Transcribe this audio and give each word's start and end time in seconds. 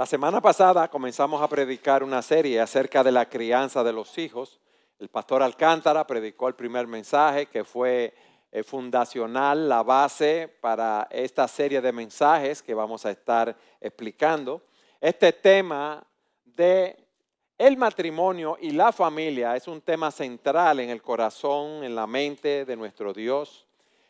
La 0.00 0.06
semana 0.06 0.40
pasada 0.40 0.88
comenzamos 0.88 1.42
a 1.42 1.46
predicar 1.46 2.02
una 2.02 2.22
serie 2.22 2.58
acerca 2.58 3.04
de 3.04 3.12
la 3.12 3.28
crianza 3.28 3.84
de 3.84 3.92
los 3.92 4.16
hijos. 4.16 4.58
El 4.98 5.10
pastor 5.10 5.42
Alcántara 5.42 6.06
predicó 6.06 6.48
el 6.48 6.54
primer 6.54 6.86
mensaje 6.86 7.44
que 7.44 7.64
fue 7.64 8.14
eh, 8.50 8.62
fundacional, 8.62 9.68
la 9.68 9.82
base 9.82 10.48
para 10.62 11.06
esta 11.10 11.46
serie 11.46 11.82
de 11.82 11.92
mensajes 11.92 12.62
que 12.62 12.72
vamos 12.72 13.04
a 13.04 13.10
estar 13.10 13.54
explicando. 13.78 14.62
Este 15.02 15.34
tema 15.34 16.02
de 16.46 16.96
el 17.58 17.76
matrimonio 17.76 18.56
y 18.58 18.70
la 18.70 18.92
familia 18.92 19.54
es 19.54 19.68
un 19.68 19.82
tema 19.82 20.10
central 20.10 20.80
en 20.80 20.88
el 20.88 21.02
corazón, 21.02 21.84
en 21.84 21.94
la 21.94 22.06
mente 22.06 22.64
de 22.64 22.74
nuestro 22.74 23.12
Dios. 23.12 23.66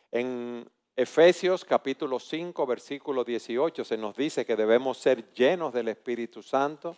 En 0.09 0.71
Efesios 0.95 1.63
capítulo 1.63 2.19
5, 2.19 2.65
versículo 2.65 3.23
18 3.23 3.85
se 3.85 3.97
nos 3.97 4.13
dice 4.13 4.45
que 4.45 4.57
debemos 4.57 4.97
ser 4.97 5.33
llenos 5.33 5.71
del 5.71 5.87
Espíritu 5.87 6.43
Santo. 6.43 6.97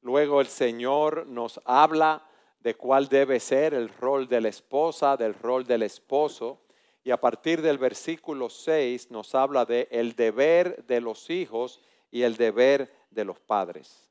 Luego 0.00 0.40
el 0.40 0.46
Señor 0.46 1.26
nos 1.26 1.60
habla 1.64 2.24
de 2.60 2.76
cuál 2.76 3.08
debe 3.08 3.40
ser 3.40 3.74
el 3.74 3.88
rol 3.88 4.28
de 4.28 4.40
la 4.40 4.48
esposa, 4.48 5.16
del 5.16 5.34
rol 5.34 5.64
del 5.64 5.82
esposo. 5.82 6.60
Y 7.02 7.10
a 7.10 7.20
partir 7.20 7.62
del 7.62 7.78
versículo 7.78 8.48
6 8.48 9.10
nos 9.10 9.34
habla 9.34 9.64
de 9.64 9.88
el 9.90 10.14
deber 10.14 10.86
de 10.86 11.00
los 11.00 11.28
hijos 11.28 11.80
y 12.12 12.22
el 12.22 12.36
deber 12.36 12.94
de 13.10 13.24
los 13.24 13.40
padres. 13.40 14.08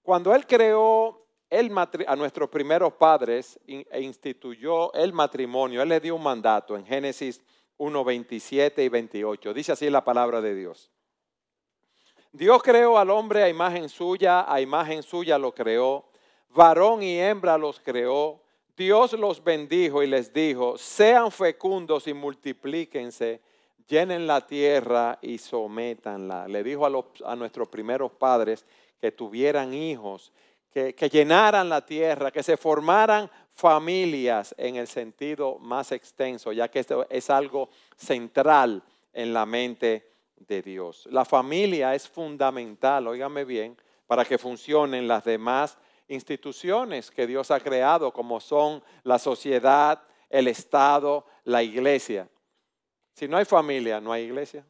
Cuando 0.00 0.32
Él 0.32 0.46
creó 0.46 1.26
el 1.50 1.72
a 2.06 2.14
nuestros 2.14 2.48
primeros 2.48 2.92
padres 2.92 3.58
e 3.66 4.00
instituyó 4.00 4.92
el 4.94 5.12
matrimonio, 5.12 5.82
Él 5.82 5.88
le 5.88 5.98
dio 5.98 6.14
un 6.14 6.22
mandato 6.22 6.76
en 6.76 6.86
Génesis 6.86 7.42
1, 7.80 8.04
27 8.04 8.84
y 8.84 8.88
28. 8.90 9.54
Dice 9.54 9.72
así 9.72 9.88
la 9.88 10.04
palabra 10.04 10.42
de 10.42 10.54
Dios. 10.54 10.90
Dios 12.30 12.62
creó 12.62 12.98
al 12.98 13.08
hombre 13.08 13.42
a 13.42 13.48
imagen 13.48 13.88
suya, 13.88 14.44
a 14.46 14.60
imagen 14.60 15.02
suya 15.02 15.38
lo 15.38 15.54
creó, 15.54 16.04
varón 16.50 17.02
y 17.02 17.18
hembra 17.18 17.56
los 17.56 17.80
creó. 17.80 18.42
Dios 18.76 19.14
los 19.14 19.42
bendijo 19.42 20.02
y 20.02 20.06
les 20.08 20.30
dijo, 20.30 20.76
sean 20.76 21.32
fecundos 21.32 22.06
y 22.06 22.12
multiplíquense, 22.12 23.40
llenen 23.88 24.26
la 24.26 24.46
tierra 24.46 25.18
y 25.22 25.38
sométanla. 25.38 26.48
Le 26.48 26.62
dijo 26.62 26.84
a, 26.84 27.32
a 27.32 27.34
nuestros 27.34 27.68
primeros 27.68 28.12
padres 28.12 28.66
que 29.00 29.10
tuvieran 29.10 29.72
hijos, 29.72 30.32
que, 30.70 31.10
llenaran 31.10 31.68
la 31.68 31.84
tierra, 31.84 32.30
que 32.30 32.42
se 32.42 32.56
formaran 32.56 33.30
familias 33.54 34.54
en 34.56 34.76
el 34.76 34.86
sentido 34.86 35.58
más 35.58 35.92
extenso, 35.92 36.52
ya 36.52 36.68
que 36.68 36.78
esto 36.78 37.06
es 37.10 37.28
algo 37.28 37.70
central 37.96 38.82
en 39.12 39.34
la 39.34 39.44
mente 39.46 40.08
de 40.36 40.62
Dios. 40.62 41.06
La 41.10 41.24
familia 41.24 41.94
es 41.94 42.08
fundamental, 42.08 43.08
óigame 43.08 43.44
bien, 43.44 43.76
para 44.06 44.24
que 44.24 44.38
funcionen 44.38 45.08
las 45.08 45.24
demás 45.24 45.76
instituciones 46.08 47.10
que 47.10 47.26
Dios 47.26 47.50
ha 47.50 47.60
creado, 47.60 48.12
como 48.12 48.40
son 48.40 48.82
la 49.02 49.18
sociedad, 49.18 50.02
el 50.28 50.48
Estado, 50.48 51.26
la 51.44 51.62
iglesia. 51.62 52.28
Si 53.12 53.28
no 53.28 53.36
hay 53.36 53.44
familia, 53.44 54.00
no 54.00 54.12
hay 54.12 54.24
iglesia, 54.24 54.64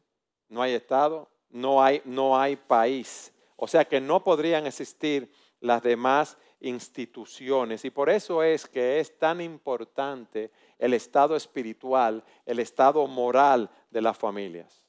no 0.49 0.61
hay 0.61 0.73
Estado, 0.73 1.29
no 1.49 1.81
hay, 1.81 2.01
no 2.05 2.37
hay 2.37 2.55
país. 2.55 3.31
O 3.55 3.67
sea 3.67 3.85
que 3.85 4.01
no 4.01 4.23
podrían 4.23 4.65
existir 4.65 5.31
las 5.61 5.81
demás 5.81 6.37
instituciones. 6.59 7.85
Y 7.85 7.89
por 7.89 8.09
eso 8.09 8.43
es 8.43 8.67
que 8.67 8.99
es 8.99 9.17
tan 9.17 9.39
importante 9.39 10.51
el 10.77 10.93
estado 10.93 11.35
espiritual, 11.35 12.23
el 12.45 12.59
estado 12.59 13.07
moral 13.07 13.69
de 13.89 14.01
las 14.01 14.17
familias. 14.17 14.83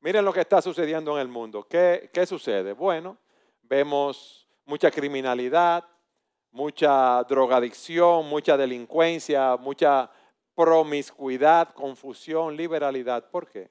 Miren 0.00 0.24
lo 0.24 0.32
que 0.32 0.40
está 0.40 0.62
sucediendo 0.62 1.14
en 1.16 1.22
el 1.22 1.28
mundo. 1.28 1.66
¿Qué, 1.68 2.10
qué 2.12 2.26
sucede? 2.26 2.72
Bueno, 2.72 3.16
vemos 3.62 4.48
mucha 4.64 4.90
criminalidad, 4.90 5.84
mucha 6.50 7.22
drogadicción, 7.24 8.28
mucha 8.28 8.56
delincuencia, 8.56 9.56
mucha 9.56 10.10
promiscuidad, 10.54 11.72
confusión, 11.72 12.56
liberalidad. 12.56 13.28
¿Por 13.30 13.48
qué? 13.48 13.70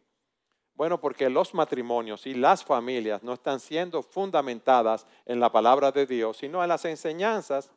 Bueno, 0.75 0.99
porque 0.99 1.29
los 1.29 1.53
matrimonios 1.53 2.25
y 2.25 2.33
las 2.33 2.63
familias 2.63 3.21
no 3.23 3.33
están 3.33 3.59
siendo 3.59 4.01
fundamentadas 4.01 5.05
en 5.25 5.39
la 5.39 5.51
palabra 5.51 5.91
de 5.91 6.05
Dios, 6.05 6.37
sino 6.37 6.63
en 6.63 6.69
las 6.69 6.85
enseñanzas 6.85 7.71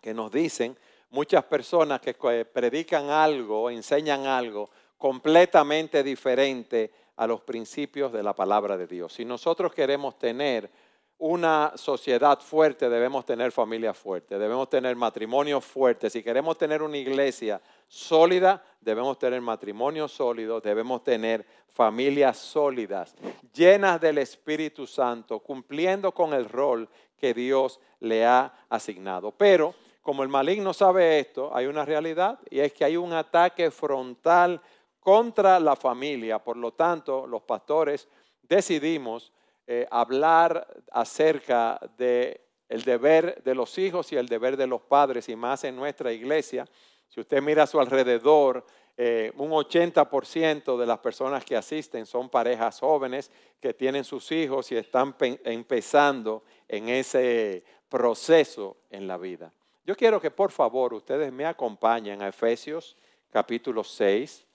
que 0.00 0.14
nos 0.14 0.30
dicen 0.30 0.76
muchas 1.10 1.44
personas 1.44 2.00
que 2.00 2.14
predican 2.44 3.08
algo, 3.08 3.70
enseñan 3.70 4.26
algo 4.26 4.70
completamente 4.98 6.02
diferente 6.02 6.92
a 7.16 7.26
los 7.26 7.40
principios 7.42 8.12
de 8.12 8.22
la 8.22 8.34
palabra 8.34 8.76
de 8.76 8.86
Dios. 8.86 9.12
Si 9.14 9.24
nosotros 9.24 9.72
queremos 9.72 10.18
tener 10.18 10.70
una 11.18 11.72
sociedad 11.76 12.40
fuerte, 12.40 12.88
debemos 12.88 13.24
tener 13.24 13.52
familias 13.52 13.96
fuertes, 13.96 14.38
debemos 14.38 14.68
tener 14.68 14.96
matrimonios 14.96 15.64
fuertes. 15.64 16.12
Si 16.12 16.22
queremos 16.22 16.58
tener 16.58 16.82
una 16.82 16.96
iglesia 16.96 17.60
sólida, 17.86 18.62
debemos 18.80 19.18
tener 19.18 19.40
matrimonios 19.40 20.12
sólidos, 20.12 20.62
debemos 20.62 21.04
tener 21.04 21.46
familias 21.68 22.38
sólidas, 22.38 23.14
llenas 23.52 24.00
del 24.00 24.18
Espíritu 24.18 24.86
Santo, 24.86 25.40
cumpliendo 25.40 26.12
con 26.12 26.32
el 26.32 26.48
rol 26.48 26.88
que 27.16 27.32
Dios 27.32 27.80
le 28.00 28.26
ha 28.26 28.52
asignado. 28.68 29.30
Pero 29.30 29.74
como 30.02 30.22
el 30.22 30.28
maligno 30.28 30.74
sabe 30.74 31.18
esto, 31.18 31.50
hay 31.54 31.66
una 31.66 31.84
realidad 31.84 32.38
y 32.50 32.60
es 32.60 32.72
que 32.72 32.84
hay 32.84 32.96
un 32.96 33.12
ataque 33.12 33.70
frontal 33.70 34.60
contra 35.00 35.58
la 35.58 35.76
familia. 35.76 36.38
Por 36.38 36.56
lo 36.56 36.72
tanto, 36.72 37.26
los 37.26 37.42
pastores 37.42 38.08
decidimos 38.42 39.32
eh, 39.66 39.86
hablar 39.90 40.66
acerca 40.92 41.80
de 41.96 42.44
el 42.68 42.82
deber 42.82 43.42
de 43.42 43.54
los 43.54 43.78
hijos 43.78 44.12
y 44.12 44.16
el 44.16 44.26
deber 44.26 44.56
de 44.56 44.66
los 44.66 44.82
padres 44.82 45.28
y 45.28 45.36
más 45.36 45.64
en 45.64 45.76
nuestra 45.76 46.12
iglesia. 46.12 46.66
Si 47.08 47.20
usted 47.20 47.40
mira 47.40 47.62
a 47.62 47.66
su 47.66 47.80
alrededor, 47.80 48.64
eh, 48.96 49.32
un 49.36 49.50
80% 49.50 50.76
de 50.76 50.86
las 50.86 50.98
personas 50.98 51.44
que 51.44 51.56
asisten 51.56 52.06
son 52.06 52.28
parejas 52.28 52.80
jóvenes 52.80 53.30
que 53.60 53.74
tienen 53.74 54.04
sus 54.04 54.30
hijos 54.32 54.70
y 54.70 54.76
están 54.76 55.16
empezando 55.44 56.44
en 56.68 56.88
ese 56.88 57.64
proceso 57.88 58.76
en 58.90 59.06
la 59.06 59.16
vida. 59.16 59.52
Yo 59.84 59.96
quiero 59.96 60.20
que 60.20 60.30
por 60.30 60.50
favor 60.50 60.94
ustedes 60.94 61.32
me 61.32 61.46
acompañen 61.46 62.22
a 62.22 62.28
Efesios 62.28 62.96
capítulo 63.30 63.82
6 63.82 64.46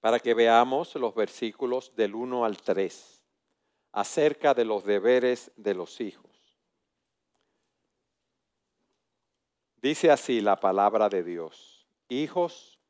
para 0.00 0.18
que 0.18 0.34
veamos 0.34 0.94
los 0.96 1.14
versículos 1.14 1.94
del 1.94 2.14
1 2.14 2.44
al 2.44 2.56
3 2.58 3.13
acerca 3.94 4.54
de 4.54 4.64
los 4.64 4.84
deberes 4.84 5.52
de 5.56 5.72
los 5.72 6.00
hijos. 6.00 6.30
Dice 9.80 10.10
así 10.10 10.40
la 10.40 10.58
palabra 10.58 11.08
de 11.08 11.22
Dios. 11.22 11.86
Hijos, 12.08 12.80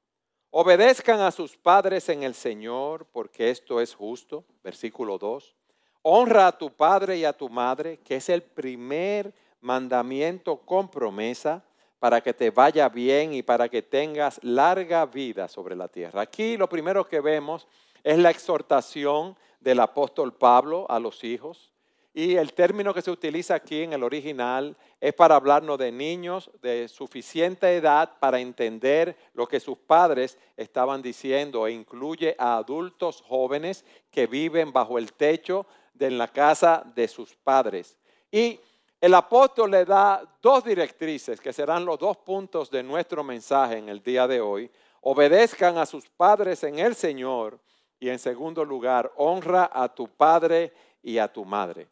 obedezcan 0.50 1.20
a 1.20 1.31
sus 1.31 1.59
padres 1.59 2.09
en 2.09 2.22
el 2.22 2.34
Señor, 2.34 3.06
porque 3.12 3.50
esto 3.50 3.82
es 3.82 3.94
justo. 3.94 4.44
Versículo 4.62 5.19
2. 5.19 5.54
Honra 6.03 6.47
a 6.47 6.56
tu 6.56 6.70
padre 6.70 7.19
y 7.19 7.25
a 7.26 7.34
tu 7.34 7.50
madre, 7.50 7.98
que 7.98 8.16
es 8.16 8.31
el 8.31 8.43
primer 8.43 9.34
mandamiento 9.60 10.56
con 10.56 10.91
promesa 10.91 11.62
para 11.98 12.22
que 12.22 12.32
te 12.32 12.50
vaya 12.50 12.88
bien 12.88 13.34
y 13.34 13.43
para 13.43 13.69
que 13.69 13.82
tengas 13.82 14.43
larga 14.43 15.04
vida 15.04 15.48
sobre 15.48 15.76
la 15.76 15.88
tierra. 15.88 16.22
Aquí 16.22 16.56
lo 16.56 16.69
primero 16.69 17.06
que 17.06 17.20
vemos 17.20 17.66
es 18.03 18.19
la 18.19 18.31
exhortación 18.31 19.37
del 19.64 19.80
apóstol 19.80 20.34
Pablo 20.34 20.86
a 20.91 21.00
los 21.00 21.25
hijos. 21.25 21.72
Y 22.12 22.36
el 22.36 22.52
término 22.52 22.94
que 22.94 23.02
se 23.02 23.10
utiliza 23.10 23.56
aquí 23.56 23.82
en 23.82 23.92
el 23.92 24.04
original 24.04 24.76
es 25.00 25.12
para 25.14 25.34
hablarnos 25.34 25.78
de 25.78 25.91
niños 25.91 26.48
de 26.62 26.86
suficiente 26.86 27.75
edad 27.75 28.12
para 28.20 28.38
entender 28.38 29.16
lo 29.32 29.48
que 29.48 29.58
sus 29.58 29.78
padres 29.78 30.38
estaban 30.56 31.02
diciendo 31.02 31.66
e 31.66 31.72
incluye 31.72 32.36
a 32.38 32.58
adultos 32.58 33.20
jóvenes 33.26 33.84
que 34.12 34.28
viven 34.28 34.72
bajo 34.72 34.96
el 34.96 35.12
techo 35.12 35.66
de 35.93 36.12
la 36.12 36.28
casa 36.28 36.84
de 36.94 37.08
sus 37.08 37.34
padres. 37.34 37.96
Y 38.31 38.61
el 39.00 39.14
apóstol 39.14 39.72
le 39.72 39.84
da 39.84 40.22
dos 40.40 40.62
directrices 40.62 41.40
que 41.40 41.52
serán 41.52 41.84
los 41.84 41.99
dos 41.99 42.19
puntos 42.19 42.70
de 42.70 42.82
nuestro 42.84 43.25
mensaje 43.25 43.78
en 43.78 43.88
el 43.88 44.00
día 44.02 44.28
de 44.28 44.40
hoy. 44.40 44.70
Obedezcan 45.00 45.78
a 45.78 45.87
sus 45.87 46.08
padres 46.11 46.62
en 46.62 46.78
el 46.78 46.94
Señor 46.94 47.58
y 48.00 48.08
en 48.08 48.19
segundo 48.19 48.64
lugar, 48.64 49.12
honra 49.17 49.70
a 49.73 49.88
tu 49.93 50.08
padre 50.08 50.73
y 51.02 51.19
a 51.19 51.32
tu 51.32 51.44
madre. 51.44 51.87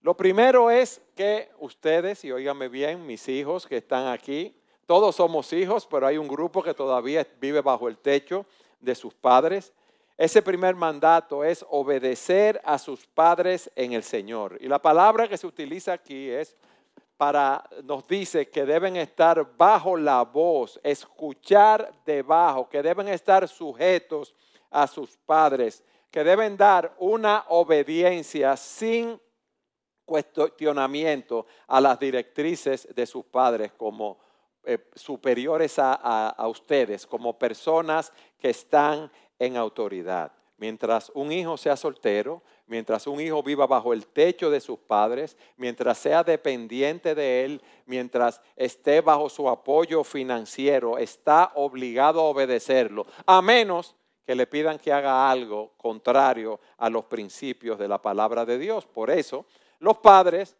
Lo 0.00 0.16
primero 0.16 0.70
es 0.70 1.00
que 1.14 1.50
ustedes, 1.58 2.24
y 2.24 2.32
óigame 2.32 2.68
bien, 2.68 3.04
mis 3.04 3.28
hijos 3.28 3.66
que 3.66 3.78
están 3.78 4.06
aquí, 4.06 4.54
todos 4.86 5.16
somos 5.16 5.52
hijos, 5.52 5.86
pero 5.86 6.06
hay 6.06 6.16
un 6.16 6.28
grupo 6.28 6.62
que 6.62 6.72
todavía 6.72 7.26
vive 7.40 7.60
bajo 7.60 7.88
el 7.88 7.98
techo 7.98 8.46
de 8.80 8.94
sus 8.94 9.12
padres. 9.12 9.72
Ese 10.16 10.40
primer 10.40 10.74
mandato 10.74 11.44
es 11.44 11.64
obedecer 11.68 12.60
a 12.64 12.78
sus 12.78 13.06
padres 13.06 13.70
en 13.76 13.92
el 13.92 14.02
Señor. 14.02 14.56
Y 14.60 14.68
la 14.68 14.80
palabra 14.80 15.28
que 15.28 15.36
se 15.36 15.46
utiliza 15.46 15.92
aquí 15.92 16.30
es 16.30 16.56
para, 17.18 17.68
nos 17.84 18.06
dice 18.08 18.48
que 18.48 18.64
deben 18.64 18.96
estar 18.96 19.56
bajo 19.56 19.96
la 19.96 20.22
voz, 20.22 20.80
escuchar 20.82 21.92
debajo, 22.06 22.68
que 22.68 22.82
deben 22.82 23.08
estar 23.08 23.46
sujetos 23.46 24.34
a 24.70 24.86
sus 24.86 25.16
padres, 25.16 25.84
que 26.10 26.24
deben 26.24 26.56
dar 26.56 26.94
una 26.98 27.44
obediencia 27.48 28.56
sin 28.56 29.20
cuestionamiento 30.04 31.46
a 31.66 31.80
las 31.80 31.98
directrices 31.98 32.88
de 32.94 33.06
sus 33.06 33.24
padres 33.26 33.72
como 33.72 34.18
eh, 34.64 34.78
superiores 34.94 35.78
a, 35.78 35.92
a 36.30 36.48
ustedes, 36.48 37.06
como 37.06 37.38
personas 37.38 38.12
que 38.38 38.50
están 38.50 39.10
en 39.38 39.56
autoridad. 39.56 40.32
Mientras 40.56 41.12
un 41.14 41.30
hijo 41.30 41.56
sea 41.56 41.76
soltero, 41.76 42.42
mientras 42.66 43.06
un 43.06 43.20
hijo 43.20 43.42
viva 43.42 43.66
bajo 43.66 43.92
el 43.92 44.06
techo 44.06 44.50
de 44.50 44.60
sus 44.60 44.78
padres, 44.78 45.36
mientras 45.56 45.98
sea 45.98 46.24
dependiente 46.24 47.14
de 47.14 47.44
él, 47.44 47.62
mientras 47.86 48.40
esté 48.56 49.00
bajo 49.00 49.28
su 49.28 49.48
apoyo 49.48 50.02
financiero, 50.02 50.98
está 50.98 51.52
obligado 51.54 52.20
a 52.20 52.24
obedecerlo, 52.24 53.06
a 53.24 53.40
menos 53.40 53.94
que 54.28 54.34
le 54.34 54.46
pidan 54.46 54.78
que 54.78 54.92
haga 54.92 55.30
algo 55.30 55.72
contrario 55.78 56.60
a 56.76 56.90
los 56.90 57.06
principios 57.06 57.78
de 57.78 57.88
la 57.88 57.96
palabra 57.96 58.44
de 58.44 58.58
Dios. 58.58 58.84
Por 58.84 59.08
eso, 59.08 59.46
los 59.78 59.96
padres, 59.96 60.54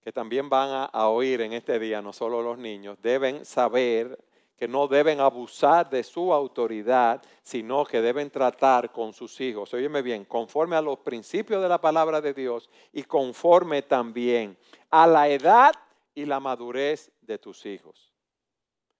que 0.00 0.12
también 0.12 0.48
van 0.48 0.88
a, 0.92 1.08
oír 1.08 1.40
en 1.40 1.54
este 1.54 1.80
día, 1.80 2.00
no 2.00 2.12
solo 2.12 2.40
los 2.40 2.56
niños, 2.56 2.96
deben 3.02 3.44
saber 3.44 4.16
que 4.56 4.68
no 4.68 4.86
deben 4.86 5.18
abusar 5.18 5.90
de 5.90 6.04
su 6.04 6.32
autoridad, 6.32 7.20
sino 7.42 7.84
que 7.84 8.00
deben 8.00 8.30
tratar 8.30 8.92
con 8.92 9.12
sus 9.12 9.40
hijos, 9.40 9.74
óyeme 9.74 10.00
bien, 10.00 10.24
conforme 10.24 10.76
a 10.76 10.80
los 10.80 11.00
principios 11.00 11.60
de 11.60 11.68
la 11.68 11.80
palabra 11.80 12.20
de 12.20 12.32
Dios 12.32 12.70
y 12.92 13.02
conforme 13.02 13.82
también 13.82 14.56
a 14.88 15.04
la 15.08 15.28
edad 15.28 15.72
y 16.14 16.26
la 16.26 16.38
madurez 16.38 17.10
de 17.22 17.38
tus 17.38 17.66
hijos 17.66 18.07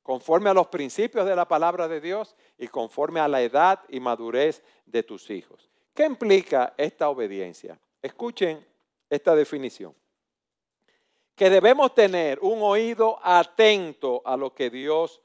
conforme 0.08 0.48
a 0.48 0.54
los 0.54 0.68
principios 0.68 1.26
de 1.26 1.36
la 1.36 1.46
palabra 1.46 1.86
de 1.86 2.00
Dios 2.00 2.34
y 2.56 2.66
conforme 2.68 3.20
a 3.20 3.28
la 3.28 3.42
edad 3.42 3.80
y 3.90 4.00
madurez 4.00 4.62
de 4.86 5.02
tus 5.02 5.28
hijos. 5.28 5.68
¿Qué 5.92 6.06
implica 6.06 6.72
esta 6.78 7.10
obediencia? 7.10 7.78
Escuchen 8.00 8.66
esta 9.10 9.34
definición. 9.34 9.94
Que 11.34 11.50
debemos 11.50 11.94
tener 11.94 12.38
un 12.40 12.62
oído 12.62 13.18
atento 13.22 14.22
a 14.24 14.34
lo 14.38 14.54
que 14.54 14.70
Dios, 14.70 15.20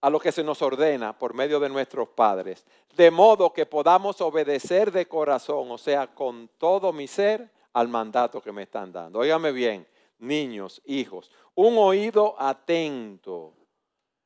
a 0.00 0.08
lo 0.08 0.18
que 0.18 0.32
se 0.32 0.42
nos 0.42 0.62
ordena 0.62 1.18
por 1.18 1.34
medio 1.34 1.60
de 1.60 1.68
nuestros 1.68 2.08
padres, 2.08 2.64
de 2.96 3.10
modo 3.10 3.52
que 3.52 3.66
podamos 3.66 4.22
obedecer 4.22 4.92
de 4.92 5.06
corazón, 5.06 5.70
o 5.70 5.76
sea, 5.76 6.06
con 6.06 6.48
todo 6.56 6.90
mi 6.90 7.06
ser, 7.06 7.50
al 7.74 7.88
mandato 7.88 8.40
que 8.40 8.50
me 8.50 8.62
están 8.62 8.92
dando. 8.92 9.18
Óigame 9.18 9.52
bien, 9.52 9.86
niños, 10.18 10.80
hijos, 10.86 11.30
un 11.54 11.76
oído 11.76 12.34
atento 12.38 13.56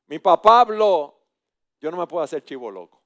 mi 0.07 0.19
papá 0.19 0.61
habló, 0.61 1.15
yo 1.79 1.91
no 1.91 1.97
me 1.97 2.07
puedo 2.07 2.23
hacer 2.23 2.43
chivo 2.43 2.71
loco. 2.71 3.01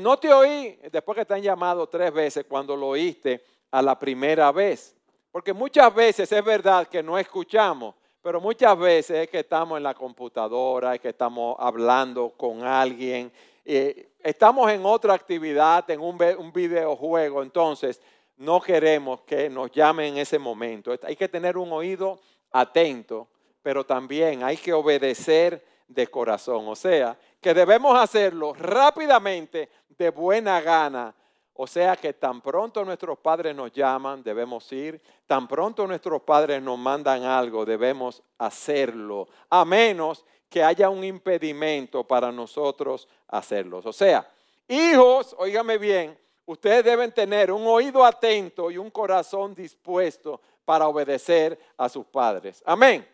no 0.00 0.16
te 0.18 0.32
oí 0.32 0.78
después 0.90 1.16
que 1.16 1.24
te 1.24 1.34
han 1.34 1.42
llamado 1.42 1.86
tres 1.88 2.12
veces 2.12 2.46
cuando 2.48 2.76
lo 2.76 2.88
oíste 2.88 3.44
a 3.70 3.82
la 3.82 3.98
primera 3.98 4.50
vez. 4.52 4.96
Porque 5.30 5.52
muchas 5.52 5.94
veces 5.94 6.30
es 6.30 6.44
verdad 6.44 6.86
que 6.88 7.02
no 7.02 7.18
escuchamos, 7.18 7.94
pero 8.20 8.40
muchas 8.40 8.78
veces 8.78 9.22
es 9.22 9.28
que 9.28 9.40
estamos 9.40 9.76
en 9.78 9.82
la 9.82 9.94
computadora, 9.94 10.94
es 10.94 11.00
que 11.00 11.08
estamos 11.08 11.56
hablando 11.58 12.30
con 12.30 12.62
alguien, 12.62 13.32
estamos 13.64 14.70
en 14.70 14.84
otra 14.84 15.14
actividad, 15.14 15.88
en 15.90 16.00
un 16.00 16.52
videojuego, 16.52 17.42
entonces 17.42 18.00
no 18.36 18.60
queremos 18.60 19.22
que 19.22 19.48
nos 19.48 19.70
llamen 19.70 20.14
en 20.14 20.18
ese 20.18 20.38
momento. 20.38 20.94
Hay 21.02 21.16
que 21.16 21.28
tener 21.28 21.56
un 21.56 21.72
oído 21.72 22.20
atento 22.50 23.28
pero 23.62 23.84
también 23.84 24.42
hay 24.42 24.56
que 24.56 24.72
obedecer 24.72 25.64
de 25.86 26.06
corazón. 26.06 26.66
O 26.68 26.76
sea, 26.76 27.16
que 27.40 27.54
debemos 27.54 27.98
hacerlo 27.98 28.54
rápidamente, 28.54 29.68
de 29.88 30.10
buena 30.10 30.60
gana. 30.60 31.14
O 31.54 31.66
sea 31.66 31.96
que 31.96 32.14
tan 32.14 32.40
pronto 32.40 32.84
nuestros 32.84 33.18
padres 33.18 33.54
nos 33.54 33.72
llaman, 33.72 34.22
debemos 34.22 34.70
ir. 34.72 35.00
Tan 35.26 35.46
pronto 35.46 35.86
nuestros 35.86 36.22
padres 36.22 36.62
nos 36.62 36.78
mandan 36.78 37.24
algo, 37.24 37.64
debemos 37.64 38.22
hacerlo. 38.38 39.28
A 39.50 39.64
menos 39.64 40.24
que 40.48 40.62
haya 40.62 40.88
un 40.88 41.04
impedimento 41.04 42.04
para 42.04 42.32
nosotros 42.32 43.08
hacerlos. 43.28 43.86
O 43.86 43.92
sea, 43.92 44.28
hijos, 44.68 45.34
óigame 45.38 45.78
bien, 45.78 46.18
ustedes 46.46 46.84
deben 46.84 47.12
tener 47.12 47.52
un 47.52 47.66
oído 47.66 48.04
atento 48.04 48.70
y 48.70 48.78
un 48.78 48.90
corazón 48.90 49.54
dispuesto 49.54 50.40
para 50.64 50.88
obedecer 50.88 51.58
a 51.76 51.88
sus 51.88 52.06
padres. 52.06 52.62
Amén. 52.66 53.11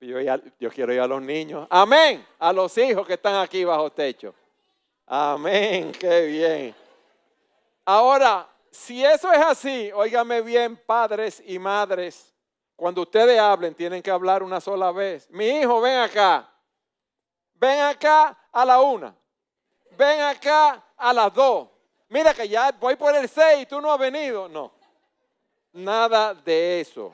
Yo, 0.00 0.70
quiero 0.70 0.92
ir 0.92 1.00
a 1.00 1.08
los 1.08 1.20
niños. 1.20 1.66
Amén. 1.70 2.24
A 2.38 2.52
los 2.52 2.76
hijos 2.78 3.06
que 3.06 3.14
están 3.14 3.34
aquí 3.36 3.64
bajo 3.64 3.90
techo. 3.90 4.32
Amén. 5.06 5.90
Qué 5.92 6.26
bien. 6.26 6.74
Ahora, 7.84 8.48
si 8.70 9.04
eso 9.04 9.32
es 9.32 9.40
así, 9.40 9.90
óigame 9.92 10.40
bien, 10.42 10.76
padres 10.76 11.42
y 11.44 11.58
madres. 11.58 12.32
Cuando 12.76 13.02
ustedes 13.02 13.40
hablen, 13.40 13.74
tienen 13.74 14.00
que 14.00 14.10
hablar 14.10 14.44
una 14.44 14.60
sola 14.60 14.92
vez. 14.92 15.28
Mi 15.30 15.48
hijo, 15.48 15.80
ven 15.80 15.98
acá. 15.98 16.48
Ven 17.54 17.80
acá 17.80 18.38
a 18.52 18.64
la 18.64 18.80
una. 18.80 19.12
Ven 19.96 20.20
acá 20.20 20.84
a 20.96 21.12
las 21.12 21.34
dos. 21.34 21.68
Mira 22.08 22.32
que 22.32 22.48
ya 22.48 22.70
voy 22.70 22.94
por 22.94 23.16
el 23.16 23.28
seis 23.28 23.62
y 23.62 23.66
tú 23.66 23.80
no 23.80 23.92
has 23.92 23.98
venido. 23.98 24.48
No. 24.48 24.70
Nada 25.72 26.34
de 26.34 26.82
eso 26.82 27.12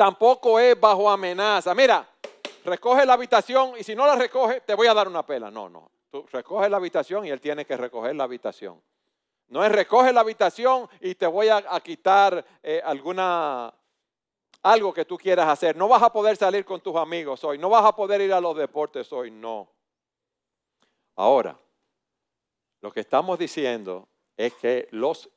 tampoco 0.00 0.58
es 0.58 0.80
bajo 0.80 1.10
amenaza. 1.10 1.74
Mira, 1.74 2.08
recoge 2.64 3.04
la 3.04 3.12
habitación 3.12 3.74
y 3.78 3.84
si 3.84 3.94
no 3.94 4.06
la 4.06 4.16
recoge, 4.16 4.62
te 4.62 4.72
voy 4.72 4.86
a 4.86 4.94
dar 4.94 5.06
una 5.06 5.26
pela. 5.26 5.50
No, 5.50 5.68
no. 5.68 5.90
Tú 6.10 6.24
recoge 6.32 6.70
la 6.70 6.78
habitación 6.78 7.26
y 7.26 7.28
él 7.28 7.38
tiene 7.38 7.66
que 7.66 7.76
recoger 7.76 8.16
la 8.16 8.24
habitación. 8.24 8.80
No 9.48 9.62
es 9.62 9.70
recoge 9.70 10.10
la 10.14 10.22
habitación 10.22 10.88
y 11.02 11.16
te 11.16 11.26
voy 11.26 11.48
a, 11.50 11.62
quitar 11.80 12.42
eh, 12.62 12.80
alguna 12.82 13.74
algo 14.62 14.94
que 14.94 15.04
tú 15.04 15.18
quieras 15.18 15.46
hacer. 15.50 15.76
No 15.76 15.86
vas 15.86 16.02
a 16.02 16.10
poder 16.10 16.34
salir 16.34 16.64
con 16.64 16.80
tus 16.80 16.96
amigos 16.96 17.44
hoy. 17.44 17.58
No 17.58 17.68
vas 17.68 17.84
a 17.84 17.94
poder 17.94 18.22
ir 18.22 18.32
a 18.32 18.40
los 18.40 18.56
deportes 18.56 19.12
hoy. 19.12 19.30
No. 19.30 19.68
Ahora, 21.14 21.58
lo 22.80 22.90
que 22.90 23.00
estamos 23.00 23.38
diciendo 23.38 24.08
es 24.46 24.54
que 24.54 24.88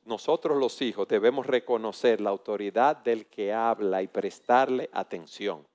nosotros 0.06 0.56
los 0.56 0.80
hijos 0.80 1.06
debemos 1.06 1.46
reconocer 1.46 2.22
la 2.22 2.30
autoridad 2.30 2.96
del 2.96 3.26
que 3.26 3.52
habla 3.52 4.00
y 4.00 4.08
prestarle 4.08 4.88
atención. 4.94 5.66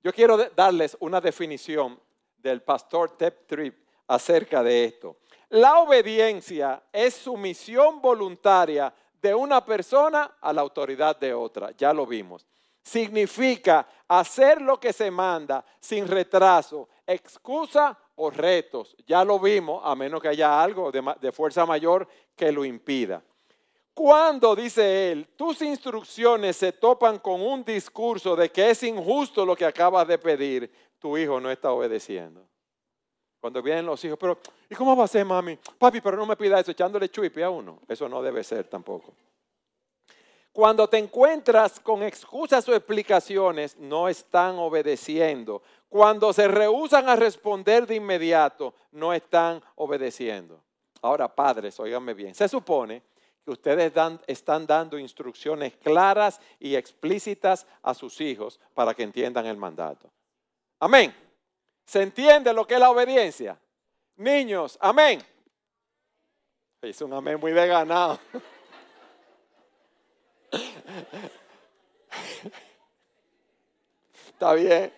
Yo 0.00 0.12
quiero 0.12 0.36
darles 0.54 0.96
una 1.00 1.20
definición 1.20 2.00
del 2.36 2.62
pastor 2.62 3.16
Tep 3.16 3.48
Tripp 3.48 3.88
acerca 4.06 4.62
de 4.62 4.84
esto. 4.84 5.16
La 5.48 5.80
obediencia 5.80 6.84
es 6.92 7.14
sumisión 7.14 8.00
voluntaria 8.00 8.94
de 9.20 9.34
una 9.34 9.64
persona 9.64 10.36
a 10.40 10.52
la 10.52 10.60
autoridad 10.60 11.18
de 11.18 11.34
otra, 11.34 11.72
ya 11.72 11.92
lo 11.92 12.06
vimos. 12.06 12.46
Significa 12.80 13.88
hacer 14.06 14.62
lo 14.62 14.78
que 14.78 14.92
se 14.92 15.10
manda 15.10 15.64
sin 15.80 16.06
retraso, 16.06 16.88
excusa 17.04 17.98
o 18.18 18.30
retos. 18.30 18.94
Ya 19.06 19.24
lo 19.24 19.38
vimos, 19.38 19.80
a 19.84 19.94
menos 19.94 20.20
que 20.20 20.28
haya 20.28 20.62
algo 20.62 20.92
de, 20.92 21.32
fuerza 21.32 21.64
mayor 21.64 22.06
que 22.36 22.52
lo 22.52 22.64
impida. 22.64 23.22
Cuando, 23.94 24.54
dice 24.54 25.10
él, 25.10 25.28
tus 25.36 25.62
instrucciones 25.62 26.56
se 26.56 26.72
topan 26.72 27.18
con 27.18 27.40
un 27.40 27.64
discurso 27.64 28.36
de 28.36 28.50
que 28.50 28.70
es 28.70 28.82
injusto 28.82 29.44
lo 29.44 29.56
que 29.56 29.64
acabas 29.64 30.06
de 30.06 30.18
pedir, 30.18 30.70
tu 30.98 31.16
hijo 31.16 31.40
no 31.40 31.50
está 31.50 31.72
obedeciendo. 31.72 32.46
Cuando 33.40 33.62
vienen 33.62 33.86
los 33.86 34.04
hijos, 34.04 34.18
pero 34.20 34.38
¿y 34.68 34.74
cómo 34.74 34.96
va 34.96 35.04
a 35.04 35.08
ser, 35.08 35.24
mami? 35.24 35.58
Papi, 35.78 36.00
pero 36.00 36.16
no 36.16 36.26
me 36.26 36.36
pida 36.36 36.60
eso, 36.60 36.72
echándole 36.72 37.08
chuipi 37.08 37.42
a 37.42 37.50
uno. 37.50 37.80
Eso 37.88 38.08
no 38.08 38.20
debe 38.20 38.42
ser 38.42 38.68
tampoco. 38.68 39.14
Cuando 40.58 40.88
te 40.88 40.98
encuentras 40.98 41.78
con 41.78 42.02
excusas 42.02 42.68
o 42.68 42.74
explicaciones, 42.74 43.76
no 43.76 44.08
están 44.08 44.58
obedeciendo. 44.58 45.62
Cuando 45.88 46.32
se 46.32 46.48
rehusan 46.48 47.08
a 47.08 47.16
responder 47.16 47.86
de 47.86 47.94
inmediato, 47.96 48.74
no 48.92 49.12
están 49.14 49.62
obedeciendo. 49.76 50.62
Ahora, 51.00 51.34
padres, 51.34 51.80
óiganme 51.80 52.12
bien, 52.14 52.34
se 52.34 52.48
supone 52.48 53.02
que 53.44 53.52
ustedes 53.52 53.92
están 54.26 54.66
dando 54.66 54.98
instrucciones 54.98 55.76
claras 55.76 56.40
y 56.58 56.74
explícitas 56.74 57.66
a 57.82 57.94
sus 57.94 58.20
hijos 58.20 58.60
para 58.74 58.92
que 58.92 59.02
entiendan 59.02 59.46
el 59.46 59.56
mandato. 59.56 60.10
Amén. 60.80 61.14
¿Se 61.86 62.02
entiende 62.02 62.52
lo 62.52 62.66
que 62.66 62.74
es 62.74 62.80
la 62.80 62.90
obediencia? 62.90 63.58
Niños, 64.16 64.76
amén. 64.80 65.22
Es 66.82 67.00
un 67.00 67.14
amén 67.14 67.40
muy 67.40 67.52
de 67.52 67.66
ganado. 67.66 68.20
Está 74.26 74.52
bien. 74.52 74.97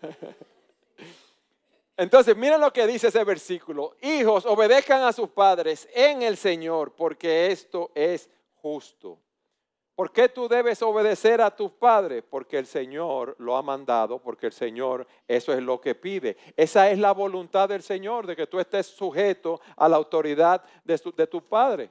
Entonces, 1.96 2.36
miren 2.36 2.60
lo 2.60 2.72
que 2.72 2.86
dice 2.86 3.08
ese 3.08 3.24
versículo. 3.24 3.96
Hijos, 4.02 4.46
obedezcan 4.46 5.02
a 5.02 5.12
sus 5.12 5.28
padres 5.30 5.88
en 5.92 6.22
el 6.22 6.36
Señor, 6.36 6.92
porque 6.92 7.48
esto 7.50 7.90
es 7.94 8.30
justo. 8.62 9.18
¿Por 9.98 10.12
qué 10.12 10.28
tú 10.28 10.46
debes 10.46 10.80
obedecer 10.80 11.40
a 11.40 11.50
tus 11.50 11.72
padres? 11.72 12.22
Porque 12.30 12.56
el 12.56 12.66
Señor 12.66 13.34
lo 13.40 13.56
ha 13.56 13.62
mandado, 13.62 14.20
porque 14.20 14.46
el 14.46 14.52
Señor 14.52 15.04
eso 15.26 15.52
es 15.52 15.60
lo 15.60 15.80
que 15.80 15.96
pide. 15.96 16.36
Esa 16.56 16.88
es 16.88 17.00
la 17.00 17.10
voluntad 17.10 17.68
del 17.68 17.82
Señor, 17.82 18.24
de 18.24 18.36
que 18.36 18.46
tú 18.46 18.60
estés 18.60 18.86
sujeto 18.86 19.60
a 19.76 19.88
la 19.88 19.96
autoridad 19.96 20.62
de, 20.84 21.00
de 21.16 21.26
tu 21.26 21.42
padre. 21.42 21.90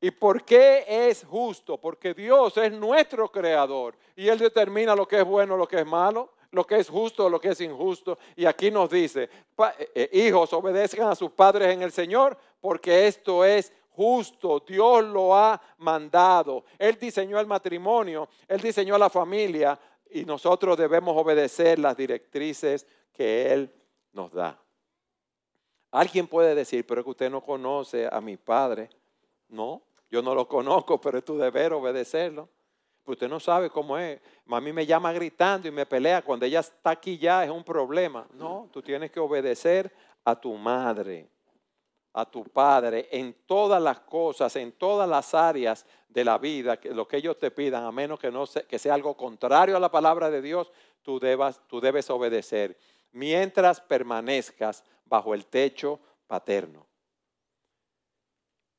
¿Y 0.00 0.10
por 0.10 0.44
qué 0.44 0.84
es 0.88 1.24
justo? 1.24 1.78
Porque 1.78 2.14
Dios 2.14 2.56
es 2.56 2.72
nuestro 2.72 3.30
creador 3.30 3.94
y 4.16 4.26
Él 4.26 4.38
determina 4.38 4.96
lo 4.96 5.06
que 5.06 5.20
es 5.20 5.24
bueno, 5.24 5.56
lo 5.56 5.68
que 5.68 5.78
es 5.78 5.86
malo, 5.86 6.32
lo 6.56 6.66
que 6.66 6.78
es 6.78 6.88
justo, 6.88 7.28
lo 7.28 7.38
que 7.38 7.50
es 7.50 7.60
injusto. 7.60 8.18
Y 8.34 8.46
aquí 8.46 8.70
nos 8.70 8.90
dice, 8.90 9.24
eh, 9.24 9.90
eh, 9.94 10.10
hijos, 10.12 10.52
obedezcan 10.54 11.08
a 11.08 11.14
sus 11.14 11.30
padres 11.30 11.68
en 11.68 11.82
el 11.82 11.92
Señor, 11.92 12.36
porque 12.60 13.06
esto 13.06 13.44
es 13.44 13.72
justo. 13.90 14.64
Dios 14.66 15.04
lo 15.04 15.36
ha 15.36 15.60
mandado. 15.78 16.64
Él 16.78 16.98
diseñó 16.98 17.38
el 17.38 17.46
matrimonio, 17.46 18.28
Él 18.48 18.60
diseñó 18.60 18.96
la 18.96 19.10
familia 19.10 19.78
y 20.10 20.24
nosotros 20.24 20.78
debemos 20.78 21.14
obedecer 21.16 21.78
las 21.78 21.96
directrices 21.96 22.86
que 23.12 23.52
Él 23.52 23.72
nos 24.12 24.32
da. 24.32 24.58
Alguien 25.90 26.26
puede 26.26 26.54
decir, 26.54 26.86
pero 26.86 27.02
es 27.02 27.04
que 27.04 27.10
usted 27.10 27.30
no 27.30 27.42
conoce 27.42 28.08
a 28.10 28.20
mi 28.20 28.36
padre. 28.38 28.88
No, 29.48 29.82
yo 30.10 30.22
no 30.22 30.34
lo 30.34 30.48
conozco, 30.48 31.00
pero 31.00 31.18
es 31.18 31.24
tu 31.24 31.36
deber 31.36 31.74
obedecerlo. 31.74 32.48
Pues 33.06 33.18
usted 33.18 33.28
no 33.28 33.38
sabe 33.38 33.70
cómo 33.70 33.96
es. 33.96 34.20
A 34.50 34.60
mí 34.60 34.72
me 34.72 34.84
llama 34.84 35.12
gritando 35.12 35.68
y 35.68 35.70
me 35.70 35.86
pelea. 35.86 36.22
Cuando 36.22 36.44
ella 36.44 36.58
está 36.58 36.90
aquí 36.90 37.16
ya 37.16 37.44
es 37.44 37.50
un 37.50 37.62
problema. 37.62 38.26
No, 38.32 38.68
tú 38.72 38.82
tienes 38.82 39.12
que 39.12 39.20
obedecer 39.20 39.94
a 40.24 40.34
tu 40.34 40.54
madre, 40.54 41.28
a 42.12 42.28
tu 42.28 42.42
padre, 42.42 43.08
en 43.12 43.32
todas 43.46 43.80
las 43.80 44.00
cosas, 44.00 44.56
en 44.56 44.72
todas 44.72 45.08
las 45.08 45.34
áreas 45.34 45.86
de 46.08 46.24
la 46.24 46.36
vida, 46.36 46.80
que 46.80 46.90
lo 46.90 47.06
que 47.06 47.18
ellos 47.18 47.38
te 47.38 47.52
pidan, 47.52 47.84
a 47.84 47.92
menos 47.92 48.18
que, 48.18 48.32
no 48.32 48.44
sea, 48.44 48.62
que 48.62 48.76
sea 48.76 48.94
algo 48.94 49.16
contrario 49.16 49.76
a 49.76 49.80
la 49.80 49.92
palabra 49.92 50.28
de 50.28 50.42
Dios, 50.42 50.72
tú, 51.02 51.20
debas, 51.20 51.60
tú 51.68 51.80
debes 51.80 52.10
obedecer. 52.10 52.76
Mientras 53.12 53.80
permanezcas 53.80 54.82
bajo 55.04 55.32
el 55.32 55.46
techo 55.46 56.00
paterno. 56.26 56.85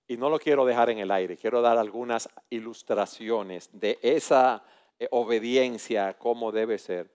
Y 0.07 0.17
no 0.17 0.29
lo 0.29 0.39
quiero 0.39 0.65
dejar 0.65 0.89
en 0.89 0.99
el 0.99 1.11
aire, 1.11 1.37
quiero 1.37 1.61
dar 1.61 1.77
algunas 1.77 2.29
ilustraciones 2.49 3.69
de 3.73 3.99
esa 4.01 4.63
eh, 4.99 5.07
obediencia, 5.11 6.17
cómo 6.17 6.51
debe 6.51 6.77
ser. 6.77 7.09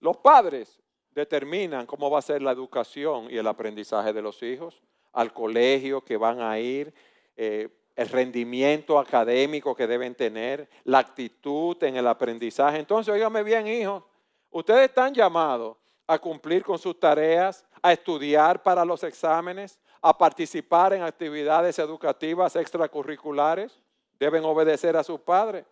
Los 0.00 0.18
padres 0.18 0.78
determinan 1.14 1.86
cómo 1.86 2.10
va 2.10 2.18
a 2.18 2.22
ser 2.22 2.42
la 2.42 2.52
educación 2.52 3.28
y 3.30 3.38
el 3.38 3.46
aprendizaje 3.46 4.12
de 4.12 4.20
los 4.20 4.42
hijos, 4.42 4.82
al 5.12 5.32
colegio 5.32 6.02
que 6.02 6.16
van 6.16 6.40
a 6.40 6.58
ir, 6.58 6.92
eh, 7.36 7.68
el 7.96 8.08
rendimiento 8.08 8.98
académico 8.98 9.74
que 9.74 9.86
deben 9.86 10.14
tener, 10.14 10.68
la 10.84 10.98
actitud 10.98 11.80
en 11.84 11.96
el 11.96 12.06
aprendizaje. 12.06 12.78
Entonces, 12.78 13.12
oígame 13.12 13.42
bien, 13.42 13.66
hijos, 13.68 14.02
ustedes 14.50 14.88
están 14.88 15.14
llamados 15.14 15.76
a 16.06 16.18
cumplir 16.18 16.64
con 16.64 16.78
sus 16.78 16.98
tareas, 16.98 17.64
a 17.80 17.92
estudiar 17.92 18.62
para 18.62 18.84
los 18.84 19.04
exámenes, 19.04 19.78
a 20.06 20.12
participar 20.18 20.92
en 20.92 21.02
actividades 21.02 21.78
educativas 21.78 22.54
extracurriculares, 22.56 23.80
deben 24.18 24.44
obedecer 24.44 24.94
a 24.98 25.02
sus 25.02 25.18
padres. 25.18 25.64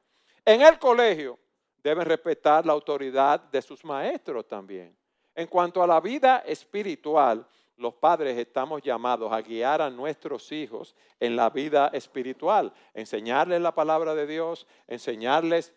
En 0.42 0.62
el 0.62 0.78
colegio 0.78 1.38
deben 1.82 2.06
respetar 2.06 2.64
la 2.64 2.72
autoridad 2.72 3.38
de 3.38 3.60
sus 3.60 3.84
maestros 3.84 4.48
también. 4.48 4.96
En 5.34 5.46
cuanto 5.46 5.82
a 5.82 5.86
la 5.86 6.00
vida 6.00 6.38
espiritual, 6.46 7.46
los 7.76 7.92
padres 7.92 8.38
estamos 8.38 8.80
llamados 8.80 9.30
a 9.30 9.42
guiar 9.42 9.82
a 9.82 9.90
nuestros 9.90 10.50
hijos 10.50 10.96
en 11.20 11.36
la 11.36 11.50
vida 11.50 11.90
espiritual, 11.92 12.72
enseñarles 12.94 13.60
la 13.60 13.74
palabra 13.74 14.14
de 14.14 14.26
Dios, 14.26 14.66
enseñarles 14.86 15.74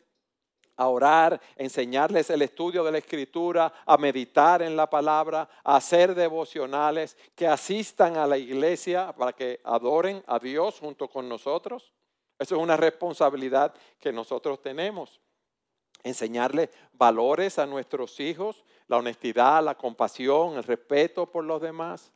a 0.78 0.88
orar, 0.88 1.40
enseñarles 1.56 2.30
el 2.30 2.42
estudio 2.42 2.84
de 2.84 2.92
la 2.92 2.98
escritura, 2.98 3.72
a 3.86 3.98
meditar 3.98 4.62
en 4.62 4.76
la 4.76 4.90
palabra, 4.90 5.48
a 5.64 5.78
hacer 5.78 6.16
devocionales, 6.16 7.18
que 7.36 7.48
asistan 7.48 8.18
a 8.18 8.28
la 8.28 8.38
iglesia 8.38 9.14
para 9.14 9.34
que 9.34 9.62
adoren 9.64 10.24
a 10.28 10.40
Dios 10.40 10.80
junto 10.80 11.08
con 11.08 11.30
nosotros. 11.30 11.94
Eso 12.38 12.56
es 12.56 12.62
una 12.62 12.78
responsabilidad 12.78 13.74
que 14.00 14.12
nosotros 14.12 14.62
tenemos. 14.62 15.22
Enseñarles 16.04 16.70
valores 16.94 17.58
a 17.58 17.66
nuestros 17.66 18.20
hijos, 18.20 18.64
la 18.88 18.98
honestidad, 18.98 19.64
la 19.64 19.76
compasión, 19.76 20.58
el 20.58 20.64
respeto 20.64 21.26
por 21.26 21.46
los 21.46 21.62
demás. 21.62 22.12